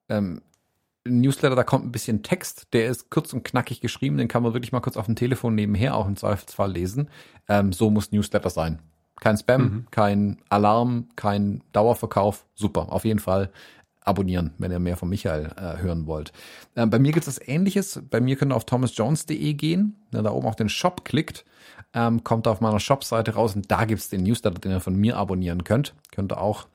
ähm, 0.09 0.41
Newsletter, 1.05 1.55
da 1.55 1.63
kommt 1.63 1.85
ein 1.85 1.91
bisschen 1.91 2.23
Text, 2.23 2.67
der 2.73 2.87
ist 2.87 3.09
kurz 3.09 3.33
und 3.33 3.43
knackig 3.43 3.81
geschrieben, 3.81 4.17
den 4.17 4.27
kann 4.27 4.43
man 4.43 4.53
wirklich 4.53 4.71
mal 4.71 4.81
kurz 4.81 4.97
auf 4.97 5.05
dem 5.05 5.15
Telefon 5.15 5.55
nebenher 5.55 5.95
auch 5.95 6.07
im 6.07 6.17
Zweifelsfall 6.17 6.71
lesen. 6.71 7.09
Ähm, 7.47 7.73
so 7.73 7.89
muss 7.89 8.11
Newsletter 8.11 8.49
sein. 8.49 8.79
Kein 9.19 9.37
Spam, 9.37 9.61
mhm. 9.61 9.87
kein 9.91 10.37
Alarm, 10.49 11.09
kein 11.15 11.63
Dauerverkauf. 11.71 12.45
Super, 12.55 12.91
auf 12.91 13.05
jeden 13.05 13.19
Fall 13.19 13.51
abonnieren, 14.01 14.53
wenn 14.57 14.71
ihr 14.71 14.79
mehr 14.79 14.97
von 14.97 15.09
Michael 15.09 15.51
äh, 15.55 15.81
hören 15.81 16.05
wollt. 16.07 16.31
Äh, 16.75 16.85
bei 16.87 16.99
mir 16.99 17.11
gibt 17.11 17.27
es 17.27 17.35
das 17.35 17.47
Ähnliches. 17.47 18.01
Bei 18.09 18.21
mir 18.21 18.35
könnt 18.35 18.51
ihr 18.51 18.55
auf 18.55 18.65
thomasjones.de 18.65 19.53
gehen, 19.53 19.95
wenn 20.11 20.21
ihr 20.21 20.23
da 20.23 20.31
oben 20.31 20.47
auf 20.47 20.55
den 20.55 20.69
Shop 20.69 21.05
klickt, 21.05 21.45
ähm, 21.93 22.23
kommt 22.23 22.47
auf 22.47 22.61
meiner 22.61 22.79
Shop-Seite 22.79 23.33
raus 23.33 23.55
und 23.55 23.69
da 23.69 23.85
gibt 23.85 24.01
es 24.01 24.09
den 24.09 24.23
Newsletter, 24.23 24.59
den 24.59 24.71
ihr 24.71 24.79
von 24.79 24.95
mir 24.95 25.17
abonnieren 25.17 25.63
könnt. 25.63 25.95
Könnt 26.11 26.31
ihr 26.31 26.39
auch 26.39 26.67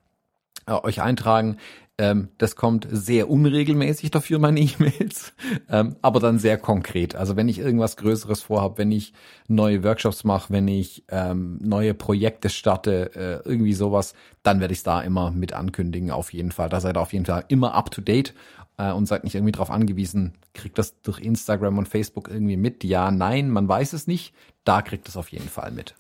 äh, 0.67 0.73
euch 0.73 1.03
eintragen. 1.03 1.57
Ähm, 1.97 2.31
das 2.39 2.57
kommt 2.57 2.89
sehr 2.91 3.31
unregelmäßig 3.31 4.11
dafür, 4.11 4.41
meine 4.41 4.59
E-Mails, 4.61 5.33
ähm, 5.69 5.95
aber 6.03 6.19
dann 6.19 6.41
sehr 6.41 6.59
konkret. 6.59 7.15
Also 7.15 7.37
wenn 7.37 7.49
ich 7.49 7.61
irgendwas 7.61 7.97
Größeres 7.97 8.43
vorhabe, 8.43 8.79
wenn 8.79 8.91
ich 8.91 9.13
neue 9.47 9.85
Workshops 9.85 10.25
mache, 10.25 10.53
wenn 10.53 10.67
ich 10.67 11.05
ähm, 11.09 11.59
neue 11.63 11.95
Projekte 11.95 12.49
starte, 12.49 13.43
äh, 13.45 13.49
irgendwie 13.49 13.75
sowas, 13.75 14.15
dann 14.43 14.59
werde 14.59 14.73
ich 14.73 14.79
es 14.79 14.85
da 14.85 15.03
immer 15.03 15.31
mit 15.31 15.53
ankündigen, 15.53 16.11
auf 16.11 16.33
jeden 16.33 16.51
Fall. 16.51 16.69
Da 16.69 16.81
seid 16.81 16.97
ihr 16.97 17.01
auf 17.01 17.13
jeden 17.13 17.27
Fall 17.27 17.45
immer 17.47 17.75
up 17.75 17.93
to 17.93 18.01
date 18.01 18.35
äh, 18.77 18.91
und 18.91 19.07
seid 19.07 19.23
nicht 19.23 19.37
irgendwie 19.37 19.53
darauf 19.53 19.71
angewiesen, 19.71 20.35
kriegt 20.53 20.79
das 20.79 21.01
durch 21.03 21.21
Instagram 21.21 21.79
und 21.79 21.89
Facebook 21.89 22.29
irgendwie 22.29 22.57
mit? 22.57 22.83
Ja, 22.83 23.13
nein, 23.13 23.51
man 23.51 23.69
weiß 23.69 23.93
es 23.93 24.09
nicht. 24.09 24.35
Da 24.65 24.83
kriegt 24.83 25.09
es 25.09 25.17
auf 25.17 25.29
jeden 25.29 25.49
Fall 25.49 25.71
mit. 25.71 25.95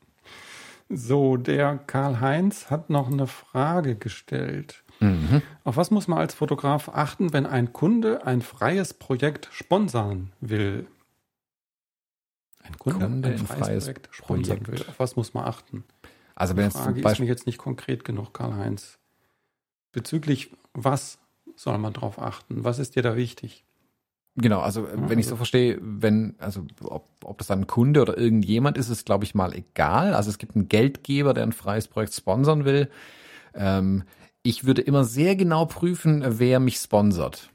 so, 0.90 1.38
der 1.38 1.78
Karl-Heinz 1.78 2.70
hat 2.70 2.90
noch 2.90 3.10
eine 3.10 3.26
Frage 3.26 3.96
gestellt. 3.96 4.82
Mhm. 5.00 5.42
Auf 5.64 5.76
was 5.76 5.90
muss 5.90 6.08
man 6.08 6.18
als 6.18 6.34
Fotograf 6.34 6.88
achten, 6.88 7.32
wenn 7.32 7.46
ein 7.46 7.72
Kunde 7.72 8.26
ein 8.26 8.40
freies 8.40 8.94
Projekt 8.94 9.48
sponsern 9.52 10.32
will? 10.40 10.86
Ein 12.62 12.78
Kunde, 12.78 13.06
Kunde 13.06 13.28
ein 13.28 13.38
freies, 13.38 13.58
freies 13.58 13.84
Projekt 13.84 14.08
sponsern 14.10 14.62
Projekt. 14.62 14.68
will. 14.68 14.90
Auf 14.90 14.98
was 14.98 15.16
muss 15.16 15.34
man 15.34 15.44
achten? 15.44 15.84
Also 16.34 16.56
wenn 16.56 16.68
Die 16.68 16.70
Frage 16.70 17.00
jetzt 17.00 17.12
ist 17.12 17.18
mir 17.20 17.26
jetzt 17.26 17.46
nicht 17.46 17.58
konkret 17.58 18.04
genug, 18.04 18.34
Karl-Heinz. 18.34 18.98
Bezüglich 19.92 20.50
was 20.74 21.18
soll 21.56 21.78
man 21.78 21.92
darauf 21.92 22.20
achten? 22.20 22.64
Was 22.64 22.78
ist 22.78 22.96
dir 22.96 23.02
da 23.02 23.16
wichtig? 23.16 23.64
Genau, 24.38 24.60
also 24.60 24.86
ja, 24.86 25.08
wenn 25.08 25.18
ich 25.18 25.26
so 25.26 25.36
verstehe, 25.36 25.78
wenn, 25.80 26.34
also 26.38 26.66
ob, 26.82 27.08
ob 27.24 27.38
das 27.38 27.50
ein 27.50 27.66
Kunde 27.66 28.02
oder 28.02 28.18
irgendjemand 28.18 28.76
ist, 28.76 28.90
ist 28.90 29.06
glaube 29.06 29.24
ich 29.24 29.34
mal 29.34 29.54
egal. 29.54 30.12
Also 30.12 30.28
es 30.28 30.36
gibt 30.36 30.54
einen 30.54 30.68
Geldgeber, 30.68 31.32
der 31.32 31.44
ein 31.44 31.52
freies 31.52 31.88
Projekt 31.88 32.12
sponsern 32.12 32.66
will. 32.66 32.90
Ähm, 33.54 34.04
ich 34.48 34.64
würde 34.64 34.82
immer 34.82 35.04
sehr 35.04 35.36
genau 35.36 35.66
prüfen, 35.66 36.24
wer 36.24 36.60
mich 36.60 36.76
sponsert. 36.76 37.50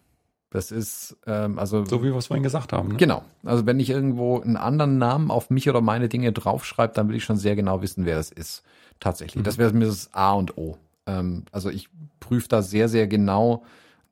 Das 0.49 0.71
ist 0.71 1.15
ähm, 1.25 1.58
also 1.58 1.86
so 1.86 2.04
wie 2.04 2.08
wir 2.08 2.17
es 2.17 2.27
vorhin 2.27 2.43
gesagt 2.43 2.73
haben. 2.73 2.89
Ne? 2.89 2.95
Genau. 2.97 3.23
Also 3.45 3.65
wenn 3.65 3.80
ich 3.80 3.89
irgendwo 3.89 4.41
einen 4.41 4.58
anderen 4.58 4.97
Namen 4.97 5.32
auf 5.32 5.49
mich 5.49 5.69
oder 5.69 5.80
meine 5.80 6.10
Dinge 6.10 6.34
draufschreibe, 6.34 6.93
dann 6.93 7.08
will 7.08 7.15
ich 7.15 7.23
schon 7.23 7.38
sehr 7.38 7.56
genau 7.56 7.82
wissen, 7.82 8.06
wer 8.06 8.17
das 8.17 8.32
ist. 8.32 8.63
Tatsächlich. 8.99 9.41
Mhm. 9.41 9.45
Das 9.45 9.58
wäre 9.58 9.71
mir 9.71 9.86
das 9.86 10.13
A 10.13 10.34
und 10.34 10.58
O. 10.58 10.77
Ähm, 11.08 11.45
also 11.54 11.69
ich 11.69 11.88
prüfe 12.19 12.49
da 12.49 12.62
sehr 12.62 12.89
sehr 12.89 13.08
genau, 13.08 13.63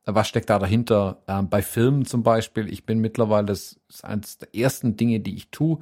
was 0.06 0.30
steckt 0.30 0.50
da 0.50 0.60
dahinter? 0.60 1.18
Ähm, 1.28 1.50
bei 1.50 1.62
Filmen 1.62 2.06
zum 2.06 2.24
Beispiel, 2.24 2.72
ich 2.72 2.86
bin 2.86 3.00
mittlerweile, 3.00 3.48
das 3.48 3.78
ist 3.90 4.06
eines 4.06 4.38
der 4.38 4.56
ersten 4.56 4.96
Dinge, 4.96 5.20
die 5.20 5.36
ich 5.36 5.50
tue, 5.50 5.80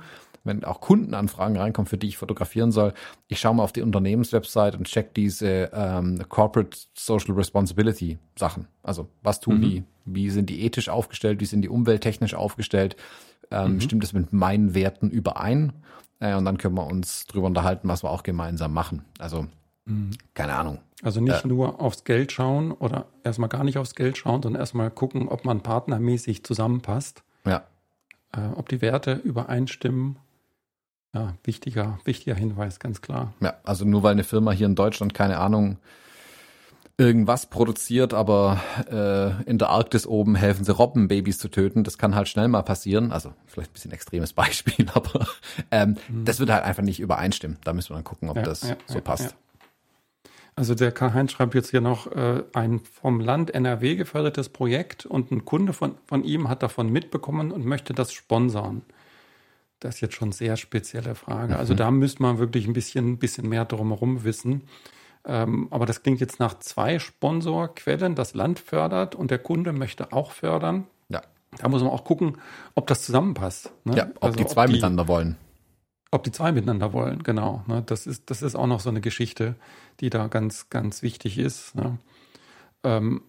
wenn 0.48 0.64
auch 0.64 0.82
Kundenanfragen 0.82 1.58
reinkommen, 1.58 1.88
für 1.88 1.98
die 1.98 2.08
ich 2.08 2.18
fotografieren 2.18 2.72
soll. 2.72 2.94
Ich 3.28 3.40
schaue 3.40 3.56
mal 3.56 3.64
auf 3.64 3.74
die 3.74 3.82
Unternehmenswebsite 3.82 4.78
und 4.78 4.88
check 4.88 5.14
diese 5.14 5.70
ähm, 5.74 6.24
Corporate 6.30 6.78
Social 6.96 7.36
Responsibility 7.36 8.18
Sachen. 8.38 8.68
Also 8.84 9.10
was 9.22 9.40
tun 9.40 9.58
mhm. 9.58 9.62
die? 9.62 9.84
Wie 10.06 10.30
sind 10.30 10.50
die 10.50 10.64
ethisch 10.64 10.90
aufgestellt? 10.90 11.40
Wie 11.42 11.46
sind 11.46 11.62
die 11.62 11.70
umwelttechnisch 11.70 12.34
aufgestellt? 12.34 12.96
Ähm, 13.52 13.74
mhm. 13.74 13.82
Stimmt 13.82 14.04
es 14.04 14.14
mit 14.14 14.34
meinen 14.34 14.74
Werten 14.74 15.10
überein? 15.10 15.74
Äh, 16.20 16.36
und 16.36 16.46
dann 16.46 16.58
können 16.58 16.76
wir 16.76 16.88
uns 16.88 17.26
drüber 17.28 17.48
unterhalten, 17.48 17.88
was 17.88 18.04
wir 18.04 18.10
auch 18.10 18.24
gemeinsam 18.24 18.74
machen. 18.74 19.06
Also 19.20 19.48
mhm. 19.86 20.12
keine 20.34 20.56
Ahnung. 20.56 20.80
Also 21.04 21.22
nicht 21.22 21.46
äh, 21.46 21.48
nur 21.48 21.80
aufs 21.80 22.04
Geld 22.04 22.32
schauen 22.32 22.72
oder 22.72 23.06
erstmal 23.24 23.50
gar 23.50 23.64
nicht 23.64 23.78
aufs 23.78 23.96
Geld 23.96 24.18
schauen, 24.18 24.42
sondern 24.42 24.60
erstmal 24.60 24.90
gucken, 24.90 25.28
ob 25.28 25.46
man 25.46 25.62
partnermäßig 25.62 26.44
zusammenpasst. 26.44 27.24
Ja. 27.46 27.64
Äh, 28.34 28.48
ob 28.56 28.70
die 28.70 28.82
Werte 28.82 29.14
übereinstimmen. 29.14 30.18
Ja, 31.14 31.34
wichtiger, 31.44 32.00
wichtiger 32.04 32.36
Hinweis, 32.36 32.80
ganz 32.80 33.02
klar. 33.02 33.34
Ja, 33.40 33.56
also 33.64 33.86
nur 33.86 34.04
weil 34.04 34.12
eine 34.12 34.24
Firma 34.24 34.52
hier 34.52 34.68
in 34.68 34.76
Deutschland, 34.76 35.14
keine 35.14 35.38
Ahnung, 35.40 35.78
irgendwas 36.98 37.46
produziert, 37.46 38.14
aber 38.14 38.60
äh, 38.90 39.44
in 39.50 39.58
der 39.60 39.70
Arktis 39.70 40.08
oben 40.08 40.36
helfen 40.36 40.66
sie 40.66 40.72
Robbenbabys 40.72 41.38
zu 41.38 41.48
töten. 41.48 41.84
Das 41.84 41.98
kann 41.98 42.16
halt 42.16 42.28
schnell 42.28 42.48
mal 42.48 42.64
passieren. 42.64 43.12
Also 43.12 43.34
vielleicht 43.46 43.72
ein 43.72 43.74
bisschen 43.74 43.92
extremes 43.92 44.34
Beispiel, 44.34 44.88
aber 44.94 45.28
ähm, 45.72 45.98
mhm. 46.08 46.26
das 46.26 46.40
wird 46.40 46.50
halt 46.50 46.64
einfach 46.64 46.84
nicht 46.84 47.00
übereinstimmen. 47.00 47.58
Da 47.64 47.74
müssen 47.74 47.92
wir 47.92 47.96
dann 47.96 48.04
gucken, 48.04 48.30
ob 48.30 48.38
ja, 48.38 48.44
das 48.44 48.64
ja, 48.64 48.76
so 48.88 49.00
passt. 49.00 49.32
Ja, 49.32 50.32
also 50.56 50.74
der 50.74 50.92
Karl-Heinz 50.92 51.34
schreibt 51.34 51.54
jetzt 51.54 51.70
hier 51.70 51.82
noch 51.82 52.12
äh, 52.12 52.44
ein 52.54 52.80
vom 52.80 53.20
Land 53.20 53.54
NRW 53.54 53.96
gefördertes 53.96 54.50
Projekt 54.50 55.06
und 55.06 55.32
ein 55.32 55.46
Kunde 55.46 55.72
von, 55.72 55.96
von 56.08 56.24
ihm 56.24 56.50
hat 56.50 56.64
davon 56.64 56.92
mitbekommen 56.92 57.52
und 57.52 57.64
möchte 57.64 57.94
das 57.94 58.12
sponsern. 58.12 58.82
Das 59.80 59.96
ist 59.96 60.02
jetzt 60.02 60.16
schon 60.16 60.28
eine 60.28 60.34
sehr 60.34 60.58
spezielle 60.58 61.16
Frage. 61.16 61.42
Also 61.42 61.54
mhm. 61.54 61.60
Also 61.60 61.74
da 61.76 61.92
müsste 61.92 62.22
man 62.22 62.40
wirklich 62.40 62.68
ein 62.68 62.74
bisschen, 62.74 63.18
bisschen 63.18 63.48
mehr 63.48 63.66
drumherum 63.66 64.24
wissen. 64.24 64.64
Ähm, 65.26 65.68
aber 65.72 65.86
das 65.86 66.04
klingt 66.04 66.22
jetzt 66.22 66.40
nach 66.40 66.58
zwei 66.60 67.00
Sponsorquellen. 67.00 68.16
Das 68.16 68.34
Land 68.34 68.60
fördert 68.60 69.14
und 69.14 69.30
der 69.30 69.40
Kunde 69.40 69.74
möchte 69.74 70.14
auch 70.14 70.32
fördern. 70.32 70.88
Ja. 71.10 71.22
Da 71.58 71.68
muss 71.68 71.84
man 71.84 71.92
auch 71.92 72.06
gucken, 72.06 72.38
ob 72.76 72.88
das 72.88 73.04
zusammenpasst. 73.04 73.72
Ne? 73.84 73.98
Ja, 73.98 74.08
ob 74.16 74.24
also, 74.24 74.38
die 74.38 74.46
zwei 74.46 74.64
ob 74.64 74.68
die, 74.68 74.74
miteinander 74.74 75.08
wollen. 75.08 75.36
Ob 76.12 76.24
die 76.24 76.32
zwei 76.32 76.54
miteinander 76.54 76.94
wollen, 76.94 77.24
genau. 77.24 77.64
Ne? 77.68 77.84
Das, 77.86 78.08
ist, 78.08 78.30
das 78.30 78.42
ist 78.42 78.56
auch 78.56 78.68
noch 78.68 78.80
so 78.80 78.90
eine 78.90 79.02
Geschichte, 79.02 79.56
die 80.00 80.10
da 80.10 80.28
ganz, 80.28 80.70
ganz 80.70 81.02
wichtig 81.02 81.38
ist. 81.38 81.76
Ne? 81.76 81.98
Ähm, 82.84 83.22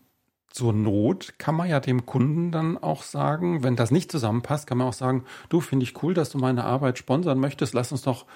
zur 0.50 0.72
Not 0.72 1.34
kann 1.38 1.54
man 1.54 1.68
ja 1.68 1.80
dem 1.80 2.06
Kunden 2.06 2.50
dann 2.50 2.78
auch 2.78 3.02
sagen, 3.02 3.62
wenn 3.62 3.76
das 3.76 3.90
nicht 3.90 4.10
zusammenpasst, 4.10 4.66
kann 4.66 4.78
man 4.78 4.88
auch 4.88 4.94
sagen, 4.94 5.24
du 5.48 5.60
finde 5.60 5.84
ich 5.84 6.02
cool, 6.02 6.14
dass 6.14 6.30
du 6.30 6.38
meine 6.38 6.64
Arbeit 6.64 6.98
sponsern 6.98 7.38
möchtest, 7.38 7.74
lass 7.74 7.92
uns 7.92 8.02
doch 8.02 8.26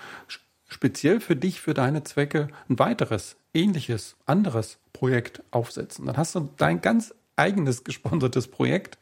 speziell 0.68 1.20
für 1.20 1.36
dich, 1.36 1.60
für 1.60 1.74
deine 1.74 2.02
Zwecke 2.04 2.48
ein 2.68 2.78
weiteres, 2.78 3.36
ähnliches, 3.54 4.16
anderes 4.26 4.78
Projekt 4.92 5.42
aufsetzen. 5.50 6.06
Dann 6.06 6.16
hast 6.16 6.34
du 6.34 6.48
dein 6.56 6.80
ganz 6.80 7.14
eigenes 7.36 7.84
gesponsertes 7.84 8.48
Projekt, 8.48 8.98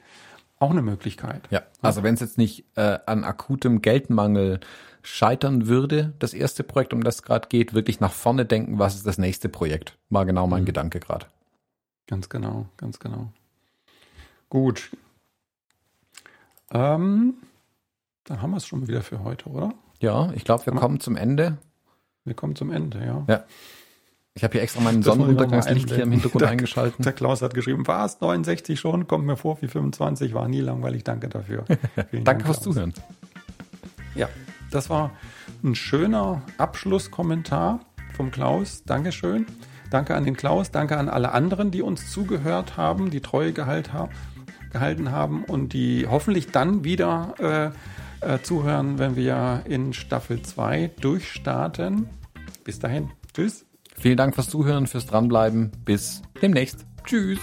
auch 0.59 0.71
eine 0.71 0.83
Möglichkeit. 0.83 1.43
Ja, 1.51 1.63
also 1.81 2.03
wenn 2.03 2.15
es 2.15 2.21
jetzt 2.21 2.37
nicht 2.37 2.65
äh, 2.77 2.99
an 3.07 3.25
akutem 3.25 3.81
Geldmangel 3.81 4.61
scheitern 5.03 5.67
würde, 5.67 6.13
das 6.19 6.35
erste 6.35 6.63
Projekt, 6.63 6.93
um 6.93 7.03
das 7.03 7.17
es 7.17 7.23
gerade 7.23 7.49
geht, 7.49 7.73
wirklich 7.73 8.01
nach 8.01 8.13
vorne 8.13 8.45
denken, 8.45 8.79
was 8.79 8.95
ist 8.95 9.07
das 9.07 9.17
nächste 9.17 9.49
Projekt? 9.49 9.97
War 10.11 10.27
genau 10.27 10.47
mein 10.47 10.63
mhm. 10.63 10.67
Gedanke 10.67 11.01
gerade. 11.01 11.27
Ganz 12.11 12.29
genau, 12.29 12.67
ganz 12.77 12.99
genau. 12.99 13.33
Gut. 14.49 14.91
Ähm, 16.73 17.35
dann 18.25 18.43
haben 18.43 18.51
wir 18.51 18.57
es 18.57 18.67
schon 18.67 18.89
wieder 18.89 19.03
für 19.03 19.23
heute, 19.23 19.49
oder? 19.49 19.75
Ja, 20.01 20.33
ich 20.33 20.43
glaube, 20.43 20.67
wir 20.67 20.75
ja. 20.75 20.81
kommen 20.81 20.99
zum 20.99 21.17
Ende. 21.17 21.59
Wir 22.25 22.35
kommen 22.35 22.57
zum 22.57 22.73
Ende, 22.73 22.99
ja. 22.99 23.25
Ja. 23.29 23.45
Ich 24.35 24.43
habe 24.43 24.53
hier 24.53 24.63
extra 24.63 24.81
meinen 24.81 25.05
Sonnenuntergangslicht 25.05 25.89
hier 25.89 26.03
im 26.03 26.11
Hintergrund 26.11 26.43
der, 26.43 26.49
eingeschaltet. 26.49 27.05
Der 27.05 27.13
Klaus 27.13 27.43
hat 27.43 27.55
geschrieben, 27.55 27.87
was, 27.87 28.21
69 28.21 28.81
schon, 28.81 29.07
kommt 29.07 29.25
mir 29.25 29.37
vor 29.37 29.63
wie 29.63 29.69
25, 29.69 30.35
war 30.35 30.49
nie 30.49 30.61
langweilig, 30.61 31.05
danke 31.05 31.29
dafür. 31.29 31.65
Danke 31.95 32.25
Dank, 32.25 32.43
fürs 32.45 32.61
Zuhören. 32.61 32.93
Ja, 34.17 34.29
das 34.73 34.91
war 34.91 35.13
ein 35.63 35.77
schöner 35.77 36.43
Abschlusskommentar 36.59 37.81
vom 38.17 38.33
Klaus. 38.33 38.83
Dankeschön. 38.83 39.47
Danke 39.91 40.15
an 40.15 40.25
den 40.25 40.37
Klaus, 40.37 40.71
danke 40.71 40.97
an 40.97 41.09
alle 41.09 41.33
anderen, 41.33 41.71
die 41.71 41.83
uns 41.83 42.11
zugehört 42.11 42.77
haben, 42.77 43.11
die 43.11 43.21
Treue 43.21 43.53
gehalt 43.53 43.93
ha 43.93 44.09
gehalten 44.73 45.11
haben 45.11 45.45
und 45.45 45.73
die 45.73 46.07
hoffentlich 46.09 46.53
dann 46.53 46.85
wieder 46.85 47.73
äh, 48.23 48.35
äh, 48.35 48.41
zuhören, 48.41 49.01
wenn 49.01 49.17
wir 49.17 49.63
in 49.65 49.93
Staffel 49.93 50.43
2 50.43 50.93
durchstarten. 51.01 52.09
Bis 52.63 52.79
dahin. 52.79 53.11
Tschüss. 53.35 53.67
Vielen 53.99 54.17
Dank 54.17 54.35
fürs 54.37 54.49
Zuhören, 54.49 54.87
fürs 54.87 55.07
Dranbleiben. 55.07 55.73
Bis 55.85 56.23
demnächst. 56.41 56.87
Tschüss. 57.05 57.41